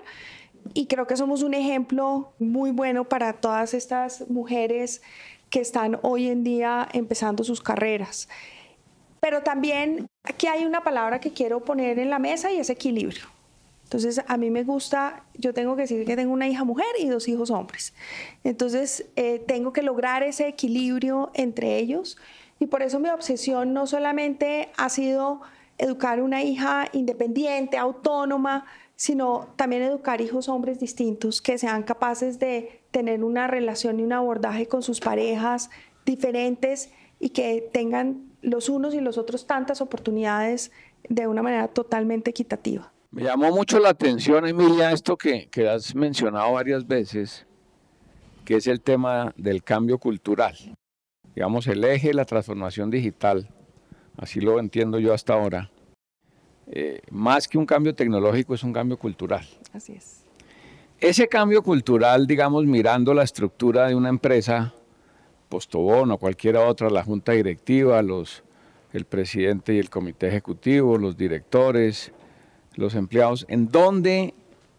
y 0.75 0.87
creo 0.87 1.07
que 1.07 1.17
somos 1.17 1.43
un 1.43 1.55
ejemplo 1.55 2.33
muy 2.39 2.71
bueno 2.71 3.05
para 3.05 3.33
todas 3.35 3.75
estas 3.75 4.29
mujeres 4.29 5.03
que 5.51 5.61
están 5.61 5.99
hoy 6.03 6.29
en 6.29 6.45
día 6.45 6.89
empezando 6.93 7.45
sus 7.45 7.61
carreras. 7.61 8.29
Pero 9.21 9.43
también 9.43 10.07
aquí 10.25 10.47
hay 10.47 10.65
una 10.65 10.83
palabra 10.83 11.21
que 11.21 11.33
quiero 11.33 11.65
poner 11.65 11.99
en 11.99 12.11
la 12.11 12.19
mesa 12.19 12.53
y 12.53 12.59
es 12.59 12.71
equilibrio. 12.71 13.25
Entonces, 13.85 14.21
a 14.27 14.37
mí 14.37 14.51
me 14.51 14.65
gusta, 14.65 15.23
yo 15.35 15.55
tengo 15.55 15.77
que 15.77 15.83
decir 15.83 16.05
que 16.05 16.17
tengo 16.17 16.33
una 16.33 16.49
hija 16.49 16.65
mujer 16.65 16.87
y 16.99 17.09
dos 17.09 17.29
hijos 17.29 17.51
hombres. 17.51 17.95
Entonces, 18.43 19.07
eh, 19.15 19.39
tengo 19.47 19.73
que 19.73 19.83
lograr 19.83 20.25
ese 20.25 20.49
equilibrio 20.49 21.31
entre 21.35 21.79
ellos 21.79 22.19
y 22.59 22.67
por 22.67 22.83
eso 22.83 22.99
mi 22.99 23.11
obsesión 23.11 23.73
no 23.73 23.87
solamente 23.87 24.71
ha 24.77 24.89
sido 24.89 25.41
educar 25.79 26.21
una 26.23 26.43
hija 26.43 26.89
independiente, 26.93 27.77
autónoma, 27.77 28.67
sino 28.97 29.49
también 29.57 29.83
educar 29.83 30.21
hijos 30.21 30.49
hombres 30.49 30.81
distintos 30.81 31.43
que 31.43 31.59
sean 31.59 31.83
capaces 31.83 32.39
de 32.39 32.81
tener 32.91 33.23
una 33.23 33.47
relación 33.47 34.01
y 34.01 34.03
un 34.03 34.13
abordaje 34.13 34.67
con 34.67 34.83
sus 34.83 35.01
parejas 35.01 35.71
diferentes 36.07 36.91
y 37.21 37.31
que 37.31 37.69
tengan 37.73 38.31
los 38.41 38.69
unos 38.69 38.95
y 38.95 39.01
los 39.01 39.19
otros 39.19 39.47
tantas 39.47 39.81
oportunidades 39.81 40.73
de 41.09 41.27
una 41.27 41.43
manera 41.43 41.69
totalmente 41.69 42.31
equitativa. 42.31 42.93
Me 43.11 43.25
llamó 43.25 43.51
mucho 43.51 43.79
la 43.79 43.91
atención, 43.91 44.47
Emilia, 44.47 44.93
esto 44.93 45.17
que, 45.17 45.49
que 45.49 45.69
has 45.69 45.95
mencionado 45.95 46.53
varias 46.53 46.87
veces, 46.87 47.47
que 48.45 48.57
es 48.57 48.67
el 48.67 48.81
tema 48.81 49.33
del 49.37 49.63
cambio 49.63 49.99
cultural. 49.99 50.55
Digamos, 51.35 51.67
el 51.67 51.85
eje 51.85 52.09
de 52.09 52.15
la 52.15 52.25
transformación 52.25 52.91
digital, 52.91 53.49
así 54.17 54.41
lo 54.41 54.59
entiendo 54.59 54.99
yo 54.99 55.13
hasta 55.13 55.35
ahora, 55.35 55.71
eh, 56.67 57.01
más 57.11 57.47
que 57.47 57.59
un 57.59 57.67
cambio 57.67 57.95
tecnológico 57.95 58.55
es 58.55 58.63
un 58.63 58.73
cambio 58.73 58.99
cultural. 58.99 59.47
Así 59.73 59.93
es. 59.93 60.25
Ese 60.99 61.29
cambio 61.29 61.63
cultural, 61.63 62.27
digamos, 62.27 62.65
mirando 62.65 63.13
la 63.13 63.23
estructura 63.23 63.87
de 63.87 63.95
una 63.95 64.09
empresa, 64.09 64.73
Postobón 65.49 66.11
o 66.11 66.19
cualquiera 66.19 66.67
otra, 66.67 66.91
la 66.91 67.05
junta 67.05 67.33
directiva, 67.33 68.03
los, 68.03 68.43
el 68.93 69.05
presidente 69.05 69.75
y 69.75 69.79
el 69.79 69.91
comité 69.91 70.29
ejecutivo, 70.29 70.99
los 70.99 71.17
directores, 71.17 72.13
los 72.75 72.95
empleados, 72.95 73.45
¿en 73.49 73.71
dónde 73.71 74.35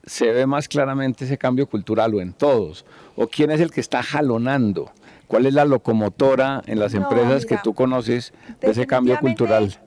se 0.06 0.32
ve 0.32 0.46
más 0.46 0.68
claramente 0.68 1.26
ese 1.26 1.38
cambio 1.38 1.68
cultural 1.68 2.16
o 2.16 2.22
en 2.22 2.34
todos? 2.34 2.86
¿O 3.16 3.28
quién 3.28 3.52
es 3.52 3.62
el 3.62 3.72
que 3.72 3.82
está 3.82 4.02
jalonando? 4.04 4.92
¿Cuál 5.28 5.46
es 5.46 5.54
la 5.54 5.66
locomotora 5.66 6.62
en 6.66 6.80
las 6.80 6.94
empresas 6.94 7.46
que 7.46 7.58
tú 7.64 7.74
conoces 7.74 8.34
de 8.62 8.72
ese 8.72 8.88
cambio 8.88 9.20
cultural? 9.20 9.78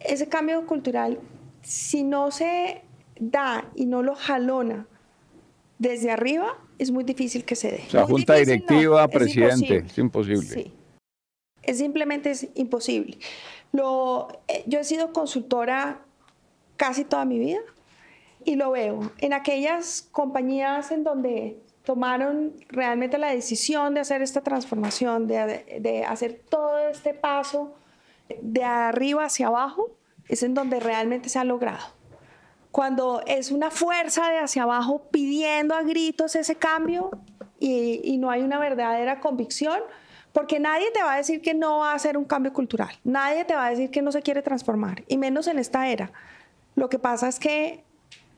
Ese 0.00 0.28
cambio 0.28 0.66
cultural, 0.66 1.18
si 1.62 2.02
no 2.02 2.30
se 2.30 2.82
da 3.18 3.64
y 3.74 3.86
no 3.86 4.02
lo 4.02 4.14
jalona 4.14 4.86
desde 5.78 6.10
arriba, 6.10 6.58
es 6.78 6.90
muy 6.90 7.04
difícil 7.04 7.44
que 7.44 7.56
se 7.56 7.70
dé. 7.70 7.82
O 7.86 7.90
sea, 7.90 8.04
junta 8.04 8.34
directiva, 8.34 9.06
presidente, 9.08 9.84
es 9.86 9.98
imposible. 9.98 10.42
Sí. 10.42 10.72
Es 11.62 11.78
simplemente 11.78 12.30
es 12.30 12.48
imposible. 12.54 13.18
Lo, 13.72 14.28
eh, 14.48 14.64
yo 14.66 14.80
he 14.80 14.84
sido 14.84 15.12
consultora 15.12 16.00
casi 16.76 17.04
toda 17.04 17.24
mi 17.24 17.38
vida 17.38 17.60
y 18.44 18.56
lo 18.56 18.70
veo 18.70 19.12
en 19.18 19.32
aquellas 19.32 20.08
compañías 20.10 20.90
en 20.90 21.04
donde 21.04 21.60
tomaron 21.90 22.52
realmente 22.68 23.18
la 23.18 23.32
decisión 23.32 23.94
de 23.94 24.00
hacer 24.00 24.22
esta 24.22 24.42
transformación, 24.42 25.26
de, 25.26 26.04
hacer 26.06 26.40
todo 26.48 26.78
este 26.88 27.14
paso 27.14 27.74
de 28.40 28.62
arriba 28.62 29.24
hacia 29.24 29.48
abajo, 29.48 29.90
es 30.28 30.44
en 30.44 30.54
donde 30.54 30.78
realmente 30.78 31.28
se 31.28 31.40
ha 31.40 31.44
logrado. 31.44 31.82
Cuando 32.70 33.24
es 33.26 33.50
una 33.50 33.72
fuerza 33.72 34.30
de 34.30 34.38
hacia 34.38 34.62
abajo 34.62 35.08
pidiendo 35.10 35.74
a 35.74 35.82
gritos 35.82 36.36
ese 36.36 36.54
cambio 36.54 37.10
y 37.58 38.16
no 38.18 38.30
hay 38.30 38.42
una 38.42 38.60
verdadera 38.60 39.18
convicción, 39.18 39.80
porque 40.32 40.60
nadie 40.60 40.92
te 40.92 41.02
va 41.02 41.14
a 41.14 41.16
decir 41.16 41.42
que 41.42 41.54
no 41.54 41.78
va 41.78 41.90
a 41.90 41.96
hacer 41.96 42.16
un 42.16 42.24
cambio 42.24 42.52
cultural, 42.52 43.00
nadie 43.02 43.44
te 43.44 43.56
va 43.56 43.66
a 43.66 43.70
decir 43.70 43.90
que 43.90 44.00
no 44.00 44.12
se 44.12 44.22
quiere 44.22 44.42
transformar, 44.42 45.02
y 45.08 45.18
menos 45.18 45.48
en 45.48 45.58
esta 45.58 45.88
era. 45.88 46.12
Lo 46.76 46.88
que 46.88 47.00
pasa 47.00 47.26
es 47.26 47.40
que 47.40 47.82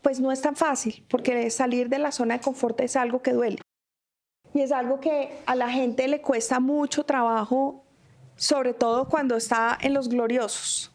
pues 0.02 0.21
no 0.21 0.32
es 0.32 0.42
tan 0.42 0.56
fácil, 0.56 1.04
porque 1.09 1.49
salir 1.50 1.88
de 1.88 1.99
la 1.99 2.12
zona 2.12 2.38
de 2.38 2.40
confort 2.40 2.80
es 2.80 2.97
algo 2.97 3.23
que 3.23 3.32
duele. 3.32 3.59
Y 4.52 4.61
es 4.61 4.73
algo 4.73 5.00
que 5.00 5.32
a 5.47 5.54
la 5.54 5.71
gente 5.71 6.06
le 6.09 6.21
cuesta 6.21 6.61
mucho 6.61 7.04
trabajo, 7.04 7.85
sobre 8.37 8.75
todo 8.75 9.09
cuando 9.09 9.37
está 9.37 9.78
en 9.80 9.94
los 9.94 10.09
gloriosos. 10.09 10.92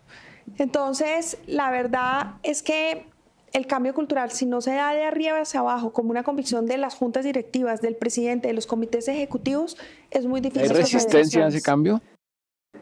Entonces, 0.58 1.38
la 1.48 1.72
verdad 1.72 2.36
es 2.44 2.62
que 2.62 3.08
el 3.54 3.66
cambio 3.66 3.96
cultural, 3.96 4.30
si 4.32 4.46
no 4.46 4.62
se 4.62 4.74
da 4.74 4.94
de 4.94 5.04
arriba 5.04 5.40
hacia 5.40 5.62
abajo, 5.62 5.92
como 5.92 6.12
una 6.12 6.24
convicción 6.24 6.66
de 6.66 6.78
las 6.78 6.96
juntas 6.96 7.24
directivas, 7.24 7.82
del 7.82 7.96
presidente, 7.96 8.50
de 8.50 8.54
los 8.54 8.68
comités 8.68 9.08
ejecutivos, 9.08 9.78
es 10.12 10.26
muy 10.26 10.42
difícil. 10.42 10.70
¿Hay 10.70 10.78
resistencia 10.78 11.46
a 11.46 11.48
ese 11.48 11.62
cambio? 11.62 12.02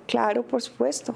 Claro, 0.07 0.45
por 0.45 0.61
supuesto 0.61 1.15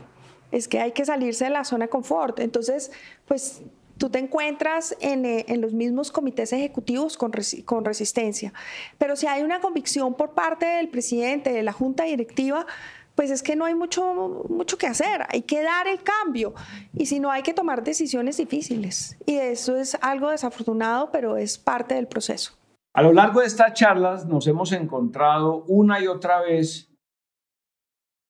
es 0.52 0.68
que 0.68 0.80
hay 0.80 0.92
que 0.92 1.06
salirse 1.06 1.46
de 1.46 1.52
la 1.52 1.64
zona 1.64 1.86
de 1.86 1.90
confort. 1.90 2.40
Entonces, 2.40 2.92
pues 3.28 3.62
tú 4.00 4.10
te 4.10 4.18
encuentras 4.18 4.98
en, 5.02 5.26
eh, 5.26 5.46
los 5.58 5.74
mismos 5.74 6.12
comités 6.12 6.52
ejecutivos 6.54 7.18
con, 7.18 7.32
con, 7.66 7.86
resistencia. 7.86 8.54
Pero 8.98 9.16
si 9.16 9.28
hay 9.28 9.44
una 9.44 9.60
convicción 9.60 10.16
por 10.16 10.32
parte 10.32 10.66
del 10.66 10.90
presidente, 10.90 11.52
de 11.52 11.62
la 11.62 11.74
junta 11.74 12.06
directiva, 12.06 12.66
pues 13.14 13.30
es 13.30 13.44
que 13.44 13.58
no 13.58 13.66
hay 13.66 13.76
mucho, 13.76 14.46
mucho 14.50 14.78
que 14.78 14.88
hacer, 14.88 15.26
hay 15.28 15.42
que 15.42 15.62
dar 15.62 15.88
el 15.88 16.02
cambio 16.02 16.54
y 16.94 17.08
si 17.08 17.20
no 17.20 17.30
hay 17.30 17.44
que 17.44 17.54
tomar 17.54 17.84
decisiones 17.84 18.38
difíciles. 18.38 19.18
Y 19.26 19.36
eso 19.36 19.76
es 19.76 19.98
algo 20.02 20.30
desafortunado, 20.30 21.12
pero 21.12 21.36
es 21.36 21.58
parte 21.58 21.96
del 21.96 22.08
proceso. 22.08 22.54
A 22.96 23.04
lo 23.04 23.12
largo 23.12 23.42
de 23.42 23.48
estas 23.48 23.74
charlas 23.74 24.26
nos 24.26 24.48
hemos 24.48 24.72
encontrado 24.72 25.66
una 25.68 26.00
y 26.00 26.08
otra 26.08 26.42
vez 26.42 26.90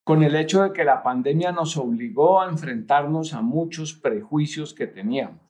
con 0.04 0.24
el 0.24 0.36
hecho 0.36 0.64
de 0.64 0.74
que 0.74 0.84
la 0.84 1.04
pandemia 1.04 1.52
nos 1.52 1.78
obligó 1.78 2.42
a 2.42 2.50
enfrentarnos 2.50 3.36
a 3.36 3.44
muchos 3.44 3.94
prejuicios 3.94 4.74
que 4.74 4.88
teníamos. 4.88 5.49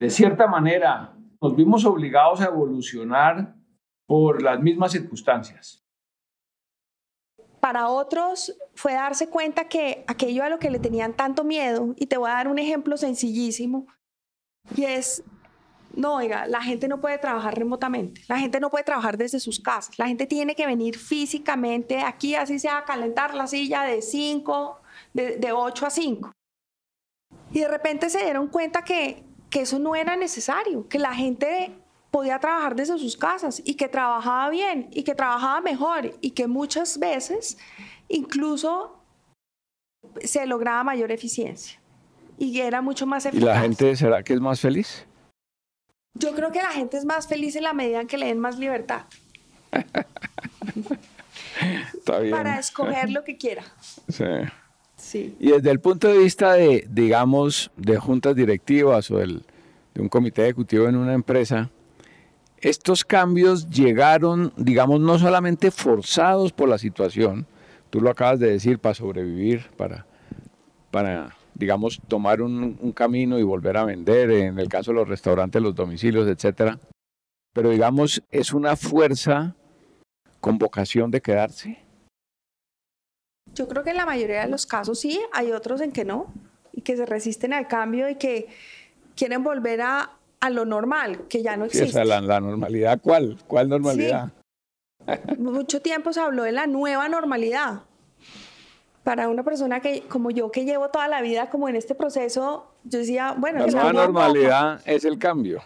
De 0.00 0.08
cierta 0.08 0.46
manera, 0.46 1.14
nos 1.42 1.54
vimos 1.54 1.84
obligados 1.84 2.40
a 2.40 2.46
evolucionar 2.46 3.54
por 4.06 4.42
las 4.42 4.58
mismas 4.60 4.92
circunstancias. 4.92 5.84
Para 7.60 7.88
otros 7.88 8.56
fue 8.74 8.94
darse 8.94 9.28
cuenta 9.28 9.68
que 9.68 10.02
aquello 10.08 10.42
a 10.42 10.48
lo 10.48 10.58
que 10.58 10.70
le 10.70 10.78
tenían 10.78 11.12
tanto 11.12 11.44
miedo, 11.44 11.94
y 11.96 12.06
te 12.06 12.16
voy 12.16 12.30
a 12.30 12.34
dar 12.34 12.48
un 12.48 12.58
ejemplo 12.58 12.96
sencillísimo, 12.96 13.86
y 14.74 14.84
es 14.84 15.22
no, 15.94 16.16
oiga, 16.16 16.46
la 16.46 16.62
gente 16.62 16.88
no 16.88 17.00
puede 17.00 17.18
trabajar 17.18 17.58
remotamente, 17.58 18.22
la 18.28 18.38
gente 18.38 18.60
no 18.60 18.70
puede 18.70 18.84
trabajar 18.84 19.18
desde 19.18 19.40
sus 19.40 19.60
casas, 19.60 19.98
la 19.98 20.06
gente 20.06 20.26
tiene 20.26 20.54
que 20.54 20.66
venir 20.66 20.96
físicamente 20.96 22.00
aquí, 22.00 22.36
así 22.36 22.58
sea, 22.58 22.78
a 22.78 22.84
calentar 22.84 23.34
la 23.34 23.46
silla 23.46 23.82
de 23.82 24.00
5, 24.00 24.80
de, 25.12 25.36
de 25.36 25.52
8 25.52 25.86
a 25.86 25.90
5. 25.90 26.32
Y 27.52 27.60
de 27.60 27.68
repente 27.68 28.08
se 28.08 28.22
dieron 28.22 28.48
cuenta 28.48 28.82
que, 28.82 29.24
que 29.50 29.62
eso 29.62 29.78
no 29.78 29.94
era 29.96 30.16
necesario, 30.16 30.88
que 30.88 30.98
la 30.98 31.14
gente 31.14 31.72
podía 32.10 32.38
trabajar 32.38 32.74
desde 32.74 32.98
sus 32.98 33.16
casas 33.16 33.62
y 33.64 33.74
que 33.74 33.88
trabajaba 33.88 34.50
bien 34.50 34.88
y 34.92 35.02
que 35.02 35.14
trabajaba 35.14 35.60
mejor 35.60 36.16
y 36.20 36.30
que 36.30 36.46
muchas 36.46 36.98
veces 36.98 37.58
incluso 38.08 38.96
se 40.22 40.46
lograba 40.46 40.82
mayor 40.82 41.12
eficiencia 41.12 41.80
y 42.38 42.58
era 42.60 42.80
mucho 42.80 43.06
más 43.06 43.26
eficaz. 43.26 43.42
¿Y 43.42 43.46
la 43.46 43.60
gente 43.60 43.94
será 43.96 44.22
que 44.22 44.32
es 44.32 44.40
más 44.40 44.60
feliz? 44.60 45.06
Yo 46.14 46.34
creo 46.34 46.50
que 46.50 46.62
la 46.62 46.70
gente 46.70 46.96
es 46.96 47.04
más 47.04 47.28
feliz 47.28 47.54
en 47.54 47.64
la 47.64 47.72
medida 47.72 48.00
en 48.00 48.06
que 48.06 48.18
le 48.18 48.26
den 48.26 48.40
más 48.40 48.58
libertad. 48.58 49.04
Para 52.04 52.58
escoger 52.58 53.10
lo 53.10 53.22
que 53.22 53.36
quiera. 53.36 53.62
Sí. 54.08 54.24
Y 55.14 55.50
desde 55.50 55.70
el 55.70 55.80
punto 55.80 56.08
de 56.08 56.18
vista 56.18 56.54
de, 56.54 56.86
digamos, 56.90 57.70
de 57.76 57.96
juntas 57.96 58.36
directivas 58.36 59.10
o 59.10 59.18
de 59.18 59.40
un 59.98 60.08
comité 60.08 60.44
ejecutivo 60.44 60.88
en 60.88 60.96
una 60.96 61.14
empresa, 61.14 61.70
estos 62.60 63.04
cambios 63.04 63.70
llegaron, 63.70 64.52
digamos, 64.56 65.00
no 65.00 65.18
solamente 65.18 65.70
forzados 65.70 66.52
por 66.52 66.68
la 66.68 66.78
situación, 66.78 67.46
tú 67.88 68.00
lo 68.00 68.10
acabas 68.10 68.38
de 68.38 68.50
decir, 68.50 68.78
para 68.78 68.94
sobrevivir, 68.94 69.66
para, 69.76 70.06
para 70.90 71.34
digamos, 71.54 72.00
tomar 72.08 72.42
un, 72.42 72.92
camino 72.92 73.38
y 73.38 73.42
volver 73.42 73.76
a 73.76 73.84
vender, 73.84 74.30
en 74.30 74.58
el 74.58 74.68
caso 74.68 74.90
de 74.90 74.96
los 74.96 75.08
restaurantes, 75.08 75.62
los 75.62 75.74
domicilios, 75.74 76.28
etcétera. 76.28 76.78
Pero 77.52 77.70
digamos, 77.70 78.22
es 78.30 78.52
una 78.52 78.76
fuerza 78.76 79.54
con 80.40 80.58
vocación 80.58 81.10
de 81.10 81.20
quedarse. 81.20 81.78
Yo 83.54 83.68
creo 83.68 83.82
que 83.82 83.90
en 83.90 83.96
la 83.96 84.06
mayoría 84.06 84.42
de 84.42 84.48
los 84.48 84.66
casos 84.66 85.00
sí, 85.00 85.20
hay 85.32 85.52
otros 85.52 85.80
en 85.80 85.92
que 85.92 86.04
no, 86.04 86.32
y 86.72 86.82
que 86.82 86.96
se 86.96 87.06
resisten 87.06 87.52
al 87.52 87.68
cambio 87.68 88.08
y 88.08 88.14
que 88.14 88.48
quieren 89.16 89.42
volver 89.42 89.82
a, 89.82 90.10
a 90.40 90.50
lo 90.50 90.64
normal, 90.64 91.26
que 91.28 91.42
ya 91.42 91.56
no 91.56 91.64
existe. 91.64 92.00
Sí, 92.00 92.08
la, 92.08 92.20
la, 92.20 92.40
normalidad, 92.40 93.00
¿cuál? 93.02 93.38
¿Cuál 93.46 93.68
normalidad? 93.68 94.30
Mucho 95.38 95.80
tiempo 95.82 96.12
se 96.12 96.20
habló 96.20 96.44
de 96.44 96.52
la 96.52 96.66
nueva 96.66 97.08
normalidad, 97.08 97.82
para 99.02 99.28
una 99.28 99.42
persona 99.42 99.80
que, 99.80 100.02
como 100.02 100.30
yo, 100.30 100.50
que 100.50 100.64
llevo 100.64 100.88
toda 100.90 101.08
la 101.08 101.22
vida 101.22 101.50
como 101.50 101.68
en 101.68 101.76
este 101.76 101.94
proceso, 101.94 102.70
yo 102.84 102.98
decía, 102.98 103.34
bueno... 103.36 103.66
La 103.66 103.72
nueva 103.72 103.92
normalidad 103.92 104.80
es 104.84 105.04
el 105.04 105.18
cambio. 105.18 105.62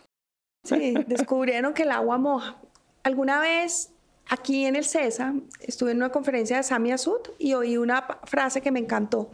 Sí, 0.65 0.95
descubrieron 1.07 1.75
que 1.75 1.83
el 1.83 1.91
agua 1.91 2.17
moja. 2.17 2.57
Alguna 3.03 3.41
vez 3.41 3.94
aquí 4.29 4.65
en 4.65 4.77
el 4.77 4.85
CESA 4.85 5.35
estuve 5.61 5.93
en 5.93 5.99
una 5.99 6.11
conferencia 6.11 6.57
de 6.57 6.63
Sami 6.63 6.93
Asud 6.93 7.21
y 7.39 7.55
oí 7.55 7.77
una 7.77 8.07
frase 8.25 8.61
que 8.61 8.71
me 8.71 8.81
encantó. 8.81 9.31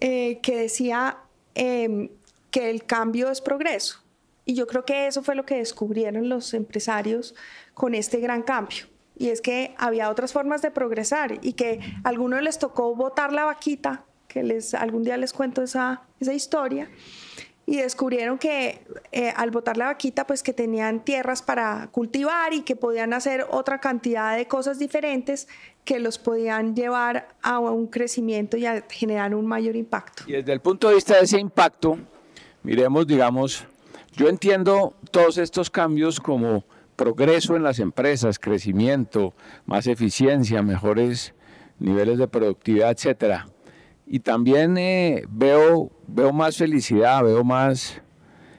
eh, 0.00 0.40
que 0.42 0.56
decía 0.56 1.18
em, 1.54 2.08
que 2.50 2.70
el 2.70 2.84
cambio 2.84 3.30
es 3.30 3.40
progreso. 3.40 4.00
Y 4.44 4.54
yo 4.54 4.66
creo 4.66 4.84
que 4.84 5.06
eso 5.06 5.22
fue 5.22 5.34
lo 5.34 5.46
que 5.46 5.56
descubrieron 5.56 6.28
los 6.28 6.52
empresarios 6.52 7.34
con 7.72 7.94
este 7.94 8.20
gran 8.20 8.42
cambio. 8.42 8.86
Y 9.16 9.28
es 9.28 9.40
que 9.40 9.74
había 9.78 10.10
otras 10.10 10.32
formas 10.32 10.60
de 10.60 10.70
progresar 10.70 11.38
y 11.42 11.54
que 11.54 11.80
a 12.02 12.08
algunos 12.08 12.42
les 12.42 12.58
tocó 12.58 12.94
botar 12.94 13.32
la 13.32 13.44
vaquita, 13.44 14.04
que 14.28 14.42
les, 14.42 14.74
algún 14.74 15.04
día 15.04 15.16
les 15.16 15.32
cuento 15.32 15.62
esa, 15.62 16.02
esa 16.20 16.34
historia, 16.34 16.90
y 17.66 17.76
descubrieron 17.76 18.38
que 18.38 18.82
eh, 19.12 19.32
al 19.36 19.50
botar 19.50 19.76
la 19.76 19.86
vaquita, 19.86 20.26
pues 20.26 20.42
que 20.42 20.52
tenían 20.52 21.04
tierras 21.04 21.42
para 21.42 21.88
cultivar 21.90 22.52
y 22.52 22.62
que 22.62 22.76
podían 22.76 23.12
hacer 23.12 23.46
otra 23.50 23.80
cantidad 23.80 24.36
de 24.36 24.46
cosas 24.46 24.78
diferentes 24.78 25.48
que 25.84 25.98
los 25.98 26.18
podían 26.18 26.74
llevar 26.74 27.28
a 27.42 27.58
un 27.58 27.86
crecimiento 27.86 28.56
y 28.56 28.66
a 28.66 28.84
generar 28.90 29.34
un 29.34 29.46
mayor 29.46 29.76
impacto. 29.76 30.24
Y 30.26 30.32
desde 30.32 30.52
el 30.52 30.60
punto 30.60 30.88
de 30.88 30.96
vista 30.96 31.16
de 31.16 31.24
ese 31.24 31.38
impacto, 31.38 31.98
miremos, 32.62 33.06
digamos, 33.06 33.66
yo 34.12 34.28
entiendo 34.28 34.94
todos 35.10 35.38
estos 35.38 35.70
cambios 35.70 36.20
como 36.20 36.64
progreso 36.96 37.56
en 37.56 37.62
las 37.62 37.78
empresas, 37.78 38.38
crecimiento, 38.38 39.34
más 39.66 39.86
eficiencia, 39.86 40.62
mejores 40.62 41.34
niveles 41.78 42.18
de 42.18 42.28
productividad, 42.28 42.92
etcétera. 42.92 43.46
Y 44.06 44.20
también 44.20 44.76
eh, 44.76 45.24
veo, 45.28 45.90
veo 46.06 46.32
más 46.32 46.56
felicidad, 46.56 47.24
veo 47.24 47.42
más 47.44 48.02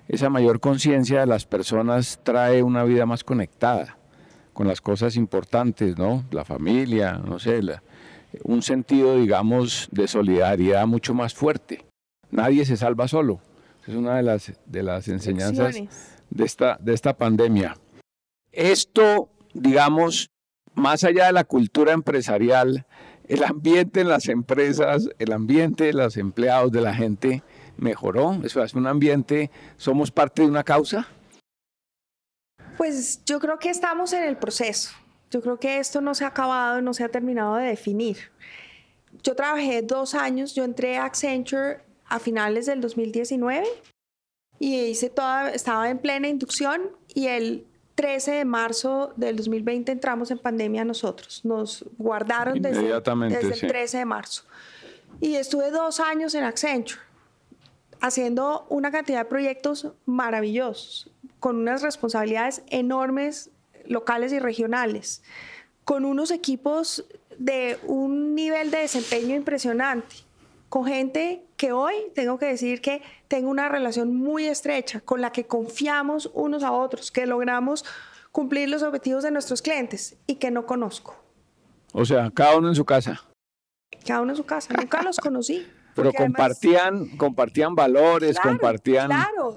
esa 0.08 0.29
mayor 0.29 0.60
conciencia 0.60 1.21
de 1.21 1.25
las 1.25 1.45
personas 1.45 2.19
trae 2.23 2.62
una 2.62 2.84
vida 2.84 3.05
más 3.05 3.23
conectada 3.23 3.97
con 4.53 4.67
las 4.67 4.79
cosas 4.81 5.15
importantes, 5.15 5.97
¿no? 5.97 6.23
La 6.31 6.45
familia, 6.45 7.13
no 7.13 7.39
sé, 7.39 7.60
un 8.43 8.62
sentido, 8.62 9.17
digamos, 9.17 9.89
de 9.91 10.08
solidaridad 10.08 10.88
mucho 10.88 11.13
más 11.13 11.34
fuerte. 11.34 11.86
Nadie 12.31 12.65
se 12.65 12.77
salva 12.77 13.08
solo. 13.08 13.39
Es 13.88 13.95
una 13.95 14.15
de 14.15 14.23
las, 14.23 14.53
de 14.65 14.84
las 14.84 15.08
enseñanzas 15.08 15.75
de 16.29 16.43
esta, 16.43 16.77
de 16.81 16.93
esta 16.93 17.15
pandemia. 17.15 17.77
Esto, 18.51 19.29
digamos, 19.53 20.29
más 20.73 21.03
allá 21.03 21.27
de 21.27 21.34
la 21.34 21.43
cultura 21.43 21.93
empresarial, 21.93 22.86
el 23.27 23.43
ambiente 23.43 24.01
en 24.01 24.09
las 24.09 24.27
empresas, 24.27 25.09
el 25.19 25.31
ambiente 25.31 25.85
de 25.85 25.93
los 25.93 26.17
empleados, 26.17 26.71
de 26.71 26.81
la 26.81 26.93
gente, 26.93 27.43
mejoró. 27.77 28.39
Eso 28.43 28.63
es 28.63 28.73
un 28.73 28.88
ambiente, 28.88 29.51
somos 29.77 30.11
parte 30.11 30.41
de 30.41 30.47
una 30.47 30.63
causa. 30.63 31.07
Pues 32.77 33.23
yo 33.25 33.39
creo 33.39 33.57
que 33.59 33.69
estamos 33.69 34.13
en 34.13 34.23
el 34.23 34.38
proceso. 34.38 34.91
Yo 35.31 35.41
creo 35.41 35.59
que 35.59 35.79
esto 35.79 36.01
no 36.01 36.13
se 36.13 36.23
ha 36.23 36.27
acabado, 36.27 36.81
no 36.81 36.93
se 36.93 37.03
ha 37.03 37.09
terminado 37.09 37.55
de 37.55 37.67
definir. 37.67 38.17
Yo 39.23 39.35
trabajé 39.35 39.81
dos 39.81 40.13
años, 40.13 40.53
yo 40.53 40.63
entré 40.63 40.97
a 40.97 41.05
Accenture 41.05 41.79
a 42.05 42.19
finales 42.19 42.65
del 42.65 42.81
2019 42.81 43.65
y 44.59 44.75
hice 44.75 45.09
toda, 45.09 45.49
estaba 45.51 45.89
en 45.89 45.97
plena 45.97 46.27
inducción 46.27 46.91
y 47.13 47.27
el 47.27 47.65
13 47.95 48.31
de 48.31 48.45
marzo 48.45 49.13
del 49.15 49.38
2020 49.38 49.91
entramos 49.91 50.29
en 50.31 50.38
pandemia 50.38 50.84
nosotros. 50.84 51.41
Nos 51.45 51.86
guardaron 51.97 52.62
desde, 52.62 52.93
desde 53.29 53.53
el 53.53 53.67
13 53.67 53.97
de 53.99 54.05
marzo. 54.05 54.43
Y 55.21 55.36
estuve 55.36 55.71
dos 55.71 55.99
años 55.99 56.36
en 56.36 56.43
Accenture 56.43 56.99
haciendo 58.01 58.67
una 58.69 58.91
cantidad 58.91 59.19
de 59.19 59.25
proyectos 59.25 59.88
maravillosos, 60.05 61.10
con 61.39 61.55
unas 61.55 61.81
responsabilidades 61.81 62.62
enormes 62.69 63.49
locales 63.86 64.34
y 64.34 64.39
regionales, 64.39 65.23
con 65.86 66.05
unos 66.05 66.31
equipos 66.31 67.05
de 67.38 67.79
un 67.84 68.36
nivel 68.36 68.71
de 68.71 68.79
desempeño 68.79 69.36
impresionante, 69.36 70.15
con 70.69 70.86
gente 70.86 71.45
que 71.58 71.71
hoy 71.71 71.93
tengo 72.13 72.38
que 72.38 72.47
decir 72.47 72.82
que 72.82 73.01
tengo 73.28 73.49
una 73.49 73.69
relación 73.69 74.15
muy 74.15 74.45
estrecha, 74.45 75.01
con 75.01 75.21
la 75.21 75.32
que 75.32 75.45
confiamos 75.45 76.30
unos 76.34 76.63
a 76.63 76.71
otros, 76.71 77.12
que 77.12 77.25
logramos 77.25 77.86
cumplir 78.32 78.69
los 78.69 78.84
objetivos 78.84 79.23
de 79.23 79.32
nuestros 79.32 79.62
clientes 79.62 80.17
y 80.28 80.36
que 80.36 80.51
no 80.51 80.65
conozco. 80.65 81.15
O 81.93 82.04
sea, 82.06 82.30
cada 82.32 82.58
uno 82.58 82.67
en 82.67 82.75
su 82.75 82.84
casa. 82.84 83.23
Cada 84.06 84.21
uno 84.21 84.32
en 84.32 84.38
su 84.38 84.45
casa, 84.45 84.73
nunca 84.73 85.01
los 85.01 85.17
conocí. 85.17 85.65
Pero 85.95 86.12
compartían, 86.12 87.15
compartían 87.17 87.73
valores, 87.73 88.38
compartían... 88.38 89.08
Claro, 89.08 89.56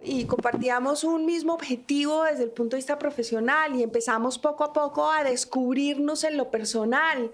y 0.00 0.26
compartíamos 0.26 1.02
un 1.02 1.26
mismo 1.26 1.54
objetivo 1.54 2.22
desde 2.22 2.44
el 2.44 2.50
punto 2.50 2.76
de 2.76 2.78
vista 2.78 3.00
profesional 3.00 3.74
y 3.74 3.82
empezamos 3.82 4.38
poco 4.38 4.62
a 4.62 4.72
poco 4.72 5.10
a 5.10 5.24
descubrirnos 5.24 6.22
en 6.22 6.36
lo 6.36 6.52
personal 6.52 7.32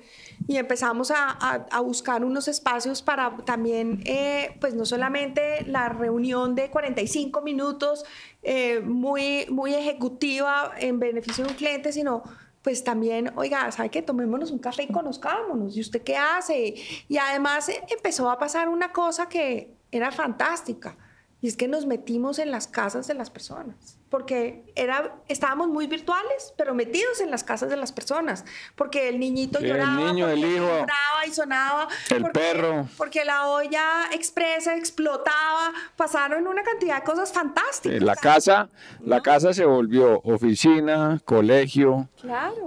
y 0.48 0.56
empezamos 0.56 1.12
a, 1.14 1.60
buscar 1.82 2.24
unos 2.24 2.48
espacios 2.48 3.02
para 3.02 3.36
también, 3.44 4.02
eh, 4.06 4.56
pues 4.60 4.74
no 4.74 4.86
solamente 4.86 5.66
la 5.66 5.90
reunión 5.90 6.54
de 6.54 6.70
45 6.70 7.42
minutos 7.42 8.06
eh, 8.42 8.80
muy, 8.80 9.44
muy 9.50 9.74
ejecutiva 9.74 10.72
en 10.78 10.98
beneficio 10.98 11.44
de 11.44 11.50
un 11.50 11.56
cliente, 11.56 11.92
sino 11.92 12.22
pues 12.62 12.82
también, 12.82 13.30
oiga, 13.36 13.70
¿sabe 13.72 13.90
qué? 13.90 14.00
Tomémonos 14.00 14.50
un 14.50 14.58
café 14.58 14.84
y 14.84 14.86
conozcámonos. 14.86 15.76
¿Y 15.76 15.82
usted 15.82 16.00
qué 16.02 16.16
hace? 16.16 16.74
Y 17.08 17.18
además 17.18 17.68
eh, 17.68 17.82
empezó 17.90 18.30
a 18.30 18.38
pasar 18.38 18.70
una 18.70 18.90
cosa 18.90 19.28
que 19.28 19.68
era 19.92 20.10
fantástica 20.10 20.96
y 21.44 21.48
es 21.48 21.58
que 21.58 21.68
nos 21.68 21.84
metimos 21.84 22.38
en 22.38 22.50
las 22.50 22.66
casas 22.66 23.06
de 23.06 23.12
las 23.12 23.28
personas, 23.28 23.98
porque 24.08 24.64
era, 24.76 25.14
estábamos 25.28 25.68
muy 25.68 25.86
virtuales, 25.86 26.54
pero 26.56 26.74
metidos 26.74 27.20
en 27.20 27.30
las 27.30 27.44
casas 27.44 27.68
de 27.68 27.76
las 27.76 27.92
personas, 27.92 28.46
porque 28.76 29.10
el 29.10 29.20
niñito 29.20 29.60
lloraba, 29.60 30.00
el 30.00 30.06
niño, 30.06 30.26
el 30.26 30.38
hijo, 30.38 30.64
lloraba 30.64 31.26
y 31.28 31.34
sonaba, 31.34 31.88
el 32.08 32.24
perro, 32.30 32.88
porque 32.96 33.26
la 33.26 33.48
olla 33.48 34.06
expresa 34.12 34.74
explotaba, 34.74 35.74
pasaron 35.96 36.46
una 36.46 36.62
cantidad 36.62 37.00
de 37.00 37.02
cosas 37.02 37.30
fantásticas. 37.30 38.00
La 38.00 38.16
casa, 38.16 38.70
la 39.00 39.20
casa 39.20 39.52
se 39.52 39.66
volvió 39.66 40.22
oficina, 40.24 41.20
colegio, 41.26 42.08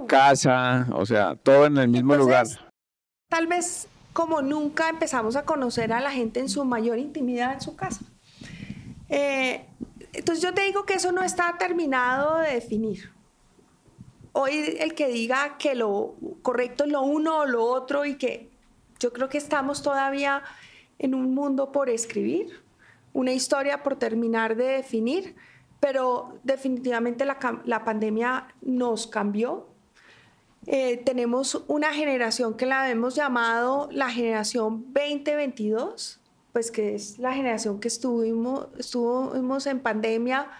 casa, 0.06 0.86
o 0.92 1.04
sea, 1.04 1.34
todo 1.34 1.66
en 1.66 1.78
el 1.78 1.88
mismo 1.88 2.14
lugar. 2.14 2.46
Tal 3.28 3.48
vez 3.48 3.88
como 4.12 4.40
nunca 4.40 4.88
empezamos 4.88 5.34
a 5.34 5.42
conocer 5.42 5.92
a 5.92 6.00
la 6.00 6.12
gente 6.12 6.38
en 6.38 6.48
su 6.48 6.64
mayor 6.64 7.00
intimidad 7.00 7.54
en 7.54 7.60
su 7.60 7.74
casa. 7.74 8.02
Eh, 9.08 9.66
entonces 10.12 10.42
yo 10.42 10.52
te 10.54 10.62
digo 10.62 10.84
que 10.84 10.94
eso 10.94 11.12
no 11.12 11.22
está 11.22 11.56
terminado 11.58 12.38
de 12.38 12.54
definir. 12.54 13.10
Hoy 14.32 14.76
el 14.78 14.94
que 14.94 15.08
diga 15.08 15.58
que 15.58 15.74
lo 15.74 16.14
correcto 16.42 16.84
es 16.84 16.90
lo 16.90 17.02
uno 17.02 17.40
o 17.40 17.46
lo 17.46 17.64
otro 17.64 18.04
y 18.04 18.16
que 18.16 18.50
yo 19.00 19.12
creo 19.12 19.28
que 19.28 19.38
estamos 19.38 19.82
todavía 19.82 20.42
en 20.98 21.14
un 21.14 21.34
mundo 21.34 21.72
por 21.72 21.88
escribir, 21.88 22.62
una 23.12 23.32
historia 23.32 23.82
por 23.82 23.96
terminar 23.96 24.56
de 24.56 24.64
definir, 24.64 25.36
pero 25.80 26.38
definitivamente 26.42 27.24
la, 27.24 27.84
pandemia 27.84 28.48
nos 28.60 29.06
cambió. 29.06 29.68
Eh, 30.66 30.98
tenemos 30.98 31.64
una 31.68 31.92
generación 31.94 32.56
que 32.56 32.66
la 32.66 32.90
hemos 32.90 33.14
llamado 33.14 33.88
la 33.92 34.10
generación 34.10 34.84
2022 34.92 36.20
pues 36.58 36.72
que 36.72 36.96
es 36.96 37.20
la 37.20 37.32
generación 37.32 37.78
que 37.78 37.86
estuvimos, 37.86 38.66
estuvimos 38.76 39.64
en 39.68 39.78
pandemia 39.78 40.50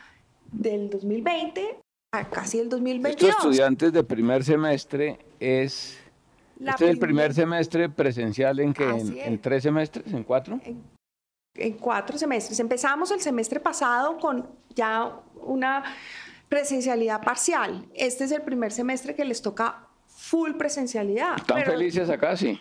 del 0.52 0.90
2020 0.90 1.76
a 2.12 2.30
casi 2.30 2.61
el 2.61 2.68
2022. 2.68 3.28
Estos 3.28 3.44
estudiantes 3.46 3.92
de 3.92 4.04
primer 4.04 4.44
semestre 4.44 5.18
es... 5.40 5.98
este 6.64 6.84
es 6.84 6.90
el 6.92 7.00
primer 7.00 7.34
semestre 7.34 7.88
presencial 7.88 8.61
en 8.61 8.72
que 8.72 8.88
en, 8.88 9.40
tres 9.40 9.64
semestres, 9.64 10.06
en 10.14 10.22
cuatro. 10.22 10.61
En, 10.64 10.84
en, 11.56 11.72
cuatro 11.72 12.16
semestres. 12.16 12.61
Empezamos 12.61 13.11
el 13.11 13.20
semestre 13.20 13.58
pasado 13.58 14.18
con 14.18 14.48
ya 14.76 15.18
una 15.42 15.82
presencialidad 16.48 17.22
parcial. 17.22 17.88
Este 17.92 18.22
es 18.22 18.30
el 18.30 18.42
primer 18.42 18.70
semestre 18.70 19.16
que 19.16 19.24
les 19.24 19.42
toca 19.42 19.88
full 20.06 20.52
presencialidad. 20.52 21.38
¿Están 21.38 21.64
felices 21.64 22.08
acá? 22.08 22.37
Sí. 22.37 22.61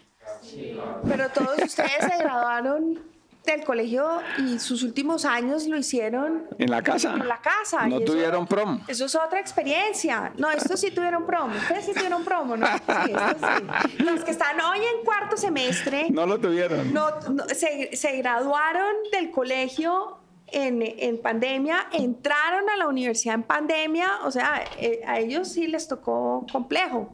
Pero 1.08 1.30
todos 1.30 1.60
ustedes 1.64 2.00
se 2.00 2.18
graduaron 2.24 3.16
del 3.54 3.64
colegio 3.64 4.22
y 4.38 4.60
sus 4.60 4.84
últimos 4.84 5.26
años 5.26 5.68
lo 5.68 5.78
hicieron 5.78 6.48
en 6.58 6.70
la 6.70 6.82
casa. 6.82 7.14
En 7.14 7.28
la 7.28 7.42
casa. 7.42 7.88
No 7.88 8.02
tuvieron 8.02 8.48
prom. 8.48 8.82
Eso 8.88 9.06
es 9.06 9.16
otra 9.16 9.40
experiencia. 9.40 10.34
No, 10.38 10.50
estos 10.52 10.80
sí 10.80 10.92
tuvieron 10.92 11.26
prom. 11.26 11.56
Ustedes 11.56 11.86
sí 11.86 11.94
tuvieron 11.94 12.24
promo, 12.24 12.58
¿no? 12.58 12.68
Sí, 12.68 13.14
sí. 13.14 14.04
Los 14.04 14.24
que 14.24 14.32
están 14.32 14.60
hoy 14.62 14.80
en 14.80 15.06
cuarto 15.06 15.38
semestre. 15.38 16.08
No 16.10 16.26
lo 16.26 16.40
tuvieron. 16.40 16.94
No, 16.94 17.10
se, 17.54 17.96
se, 17.96 18.18
graduaron 18.18 18.96
del 19.12 19.32
colegio 19.32 20.18
en, 20.48 20.82
en, 20.82 21.22
pandemia, 21.22 21.88
entraron 21.92 22.70
a 22.70 22.78
la 22.78 22.88
universidad 22.88 23.36
en 23.36 23.44
pandemia. 23.44 24.10
O 24.26 24.32
sea, 24.32 24.64
eh, 24.80 25.02
a 25.06 25.20
ellos 25.20 25.48
sí 25.50 25.68
les 25.68 25.88
tocó 25.88 26.46
complejo. 26.52 27.14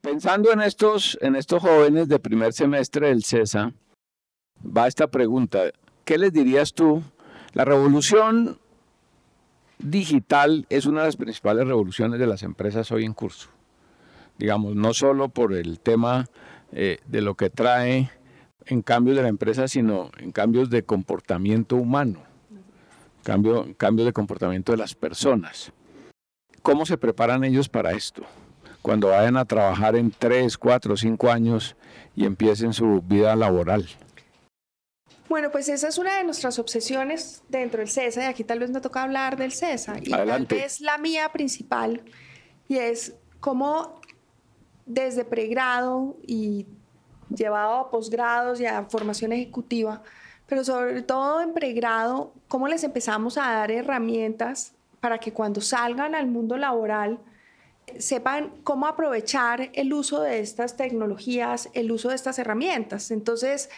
Pensando 0.00 0.52
en 0.52 0.60
estos, 0.60 1.18
en 1.20 1.36
estos 1.36 1.62
jóvenes 1.62 2.08
de 2.08 2.18
primer 2.18 2.52
semestre 2.52 3.08
del 3.08 3.24
CESA, 3.24 3.72
va 4.64 4.86
esta 4.86 5.06
pregunta. 5.06 5.70
¿Qué 6.04 6.18
les 6.18 6.32
dirías 6.32 6.72
tú? 6.72 7.02
La 7.54 7.64
revolución 7.64 8.58
digital 9.78 10.66
es 10.68 10.86
una 10.86 11.00
de 11.00 11.06
las 11.06 11.16
principales 11.16 11.66
revoluciones 11.66 12.18
de 12.18 12.26
las 12.26 12.42
empresas 12.42 12.90
hoy 12.92 13.04
en 13.04 13.14
curso. 13.14 13.48
Digamos, 14.38 14.76
no 14.76 14.94
solo 14.94 15.28
por 15.28 15.52
el 15.52 15.80
tema 15.80 16.26
eh, 16.72 16.98
de 17.06 17.20
lo 17.20 17.34
que 17.34 17.50
trae 17.50 18.10
en 18.66 18.82
cambios 18.82 19.16
de 19.16 19.22
la 19.22 19.28
empresa, 19.28 19.66
sino 19.68 20.10
en 20.18 20.32
cambios 20.32 20.70
de 20.70 20.82
comportamiento 20.82 21.76
humano, 21.76 22.22
cambio, 23.22 23.66
cambios 23.76 24.06
de 24.06 24.12
comportamiento 24.12 24.72
de 24.72 24.78
las 24.78 24.94
personas. 24.94 25.72
¿Cómo 26.62 26.84
se 26.86 26.98
preparan 26.98 27.44
ellos 27.44 27.68
para 27.68 27.92
esto? 27.92 28.22
Cuando 28.82 29.08
vayan 29.08 29.36
a 29.36 29.44
trabajar 29.44 29.96
en 29.96 30.10
3, 30.10 30.56
4, 30.58 30.96
5 30.96 31.30
años 31.30 31.76
y 32.14 32.24
empiecen 32.24 32.72
su 32.72 33.02
vida 33.02 33.34
laboral. 33.36 33.88
Bueno, 35.28 35.50
pues 35.50 35.68
esa 35.68 35.88
es 35.88 35.98
una 35.98 36.16
de 36.18 36.24
nuestras 36.24 36.58
obsesiones 36.58 37.42
dentro 37.48 37.80
del 37.80 37.88
CESA 37.88 38.22
y 38.22 38.26
aquí 38.26 38.44
tal 38.44 38.60
vez 38.60 38.70
me 38.70 38.80
toca 38.80 39.02
hablar 39.02 39.36
del 39.36 39.52
CESA 39.52 39.98
y 40.00 40.10
tal 40.10 40.46
vez 40.46 40.80
la 40.80 40.96
mía 40.96 41.30
principal 41.30 42.02
y 42.66 42.78
es 42.78 43.14
cómo 43.40 44.00
desde 44.86 45.24
pregrado 45.24 46.16
y 46.26 46.66
llevado 47.34 47.74
a 47.76 47.90
posgrados 47.90 48.58
y 48.60 48.66
a 48.66 48.84
formación 48.84 49.32
ejecutiva, 49.32 50.02
pero 50.46 50.64
sobre 50.64 51.02
todo 51.02 51.42
en 51.42 51.52
pregrado, 51.52 52.32
cómo 52.48 52.66
les 52.66 52.82
empezamos 52.82 53.36
a 53.36 53.52
dar 53.52 53.70
herramientas 53.70 54.72
para 55.00 55.18
que 55.18 55.32
cuando 55.32 55.60
salgan 55.60 56.14
al 56.14 56.26
mundo 56.26 56.56
laboral 56.56 57.20
sepan 57.98 58.52
cómo 58.64 58.86
aprovechar 58.86 59.70
el 59.74 59.92
uso 59.92 60.22
de 60.22 60.40
estas 60.40 60.76
tecnologías, 60.76 61.68
el 61.72 61.90
uso 61.90 62.10
de 62.10 62.14
estas 62.14 62.38
herramientas. 62.38 63.10
Entonces, 63.10 63.70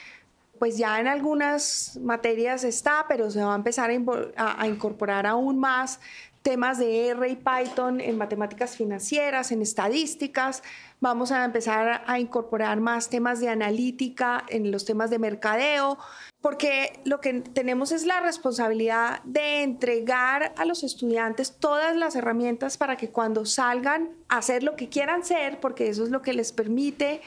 pues 0.61 0.77
ya 0.77 1.01
en 1.01 1.09
algunas 1.09 1.99
materias 2.03 2.65
está, 2.65 3.07
pero 3.09 3.31
se 3.31 3.43
va 3.43 3.55
a 3.55 3.57
empezar 3.57 3.91
a, 4.37 4.67
incorporar 4.69 5.27
aún 5.27 5.59
más 5.59 6.01
temas 6.43 6.79
de 6.79 7.09
R 7.09 7.29
y 7.31 7.37
Python 7.37 7.99
en 7.99 8.19
matemáticas 8.19 8.77
financieras, 8.77 9.53
en 9.53 9.63
estadísticas. 9.63 10.63
Vamos 11.01 11.33
a 11.33 11.47
empezar 11.47 12.03
a 12.07 12.21
incorporar 12.21 12.79
más 12.79 13.09
temas 13.09 13.41
de 13.41 13.49
analítica 13.49 14.45
en 14.51 14.71
los 14.71 14.85
temas 14.85 15.09
de 15.09 15.19
mercadeo, 15.19 15.97
porque 16.43 17.01
lo 17.05 17.23
que 17.23 17.41
tenemos 17.41 17.91
es 17.91 18.05
la 18.05 18.21
responsabilidad 18.21 19.23
de 19.25 19.63
entregar 19.63 20.53
a 20.59 20.67
los 20.67 20.85
estudiantes 20.85 21.57
todas 21.59 21.97
las 21.97 22.17
herramientas 22.17 22.77
para 22.77 22.99
que 22.99 23.09
cuando 23.09 23.47
salgan 23.47 24.11
a 24.29 24.37
hacer 24.37 24.63
lo 24.63 24.77
que 24.77 24.91
quieran 24.91 25.25
ser, 25.25 25.59
porque 25.59 25.89
eso 25.89 26.05
es 26.05 26.11
lo 26.11 26.21
que 26.21 26.35
les 26.35 26.53
permite 26.53 27.23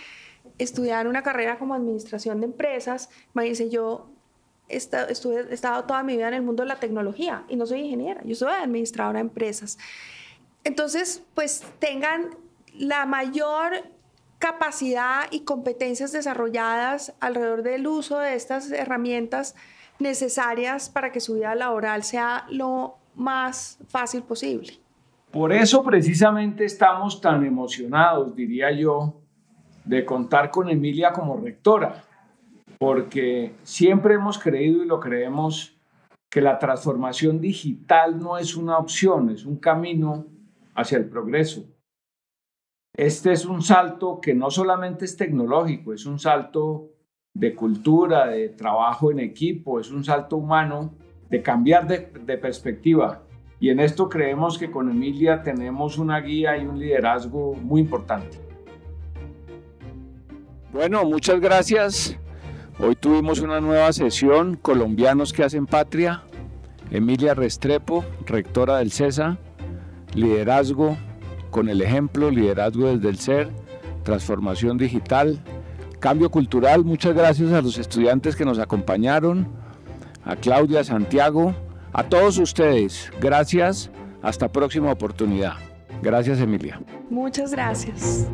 estudiar 0.58 1.08
una 1.08 1.24
carrera 1.24 1.58
como 1.58 1.74
administración 1.74 2.40
de 2.40 2.46
empresas, 2.48 3.10
imagínense, 3.34 3.70
yo 3.70 4.10
he 4.70 4.78
estado 4.78 5.84
toda 5.86 6.04
mi 6.04 6.16
vida 6.16 6.28
en 6.30 6.36
el 6.36 6.42
mundo 6.42 6.64
de 6.64 6.70
la 6.70 6.80
tecnología 6.80 7.44
y 7.50 7.56
no 7.56 7.66
soy 7.66 7.82
ingeniera, 7.82 8.22
yo 8.24 8.36
soy 8.36 8.54
administradora 8.54 9.18
de 9.18 9.22
empresas. 9.22 9.78
Entonces, 10.64 11.24
pues 11.34 11.64
tengan 11.80 12.30
la 12.74 13.06
mayor 13.06 13.84
capacidad 14.40 15.26
y 15.32 15.42
competencias 15.42 16.12
desarrolladas 16.12 17.14
alrededor 17.20 17.64
del 17.64 17.88
uso 17.88 18.20
de 18.20 18.36
estas 18.36 18.72
herramientas 18.72 19.56
necesarias 20.00 20.90
para 20.90 21.12
que 21.12 21.20
su 21.20 21.36
vida 21.36 21.56
laboral 21.56 22.04
sea 22.04 22.46
lo 22.50 22.98
más 23.16 23.78
fácil 23.88 24.24
posible. 24.24 24.74
Por 25.32 25.52
eso 25.52 25.84
precisamente 25.84 26.66
estamos 26.66 27.20
tan 27.22 27.46
emocionados, 27.46 28.36
diría 28.36 28.72
yo, 28.72 29.22
de 29.86 30.06
contar 30.06 30.52
con 30.52 30.70
Emilia 30.70 31.12
como 31.12 31.38
rectora, 31.38 32.04
porque 32.80 33.56
siempre 33.64 34.16
hemos 34.16 34.38
creído 34.38 34.84
y 34.84 34.88
lo 34.88 35.00
creemos 35.00 35.78
que 36.30 36.42
la 36.42 36.58
transformación 36.58 37.40
digital 37.40 38.20
no 38.20 38.38
es 38.38 38.56
una 38.56 38.78
opción, 38.78 39.30
es 39.30 39.46
un 39.46 39.58
camino 39.58 40.26
hacia 40.74 40.98
el 40.98 41.06
progreso. 41.06 41.64
Este 42.96 43.32
es 43.32 43.46
un 43.46 43.62
salto 43.62 44.20
que 44.22 44.34
no 44.34 44.52
solamente 44.52 45.06
es 45.06 45.18
tecnológico, 45.18 45.94
es 45.94 46.06
un 46.06 46.20
salto 46.20 46.92
de 47.36 47.56
cultura, 47.56 48.28
de 48.28 48.50
trabajo 48.50 49.12
en 49.12 49.20
equipo, 49.20 49.80
es 49.80 49.92
un 49.92 50.04
salto 50.04 50.38
humano, 50.38 50.94
de 51.30 51.42
cambiar 51.42 51.88
de, 51.88 52.38
perspectiva. 52.38 53.24
Y 53.60 53.70
en 53.70 53.80
esto 53.80 54.10
creemos 54.10 54.58
que 54.58 54.70
con 54.70 54.90
Emilia 54.90 55.42
tenemos 55.42 55.98
una 55.98 56.20
guía 56.20 56.58
y 56.58 56.66
un 56.66 56.78
liderazgo 56.78 57.56
muy 57.56 57.82
importante. 57.82 58.53
Bueno, 60.74 61.06
muchas 61.06 61.40
gracias. 61.40 62.18
Hoy 62.80 62.96
tuvimos 62.96 63.40
una 63.40 63.62
nueva 63.62 63.94
sesión, 63.94 64.56
Colombianos 64.56 65.32
que 65.32 65.44
hacen 65.44 65.68
patria. 65.68 66.24
Emilia 66.90 67.36
Restrepo, 67.36 68.04
rectora 68.26 68.80
del 68.80 68.92
CESA, 68.92 69.38
liderazgo 70.16 70.98
con 71.52 71.70
el 71.70 71.82
ejemplo, 71.82 72.32
liderazgo 72.32 72.88
desde 72.88 73.10
el 73.10 73.20
ser, 73.20 73.50
transformación 74.04 74.80
digital, 74.80 75.40
cambio 76.00 76.32
cultural. 76.32 76.84
Muchas 76.84 77.14
gracias 77.14 77.52
a 77.54 77.62
los 77.62 77.78
estudiantes 77.78 78.36
que 78.36 78.44
nos 78.44 78.58
acompañaron, 78.58 79.48
a 80.26 80.36
Claudia, 80.36 80.84
Santiago, 80.84 81.54
a 81.94 82.04
todos 82.04 82.40
ustedes. 82.40 83.12
Gracias. 83.22 83.92
Hasta 84.24 84.52
próxima 84.52 84.92
oportunidad. 84.92 85.54
Gracias, 86.02 86.40
Emilia. 86.40 86.82
Muchas 87.10 87.52
gracias. 87.52 88.28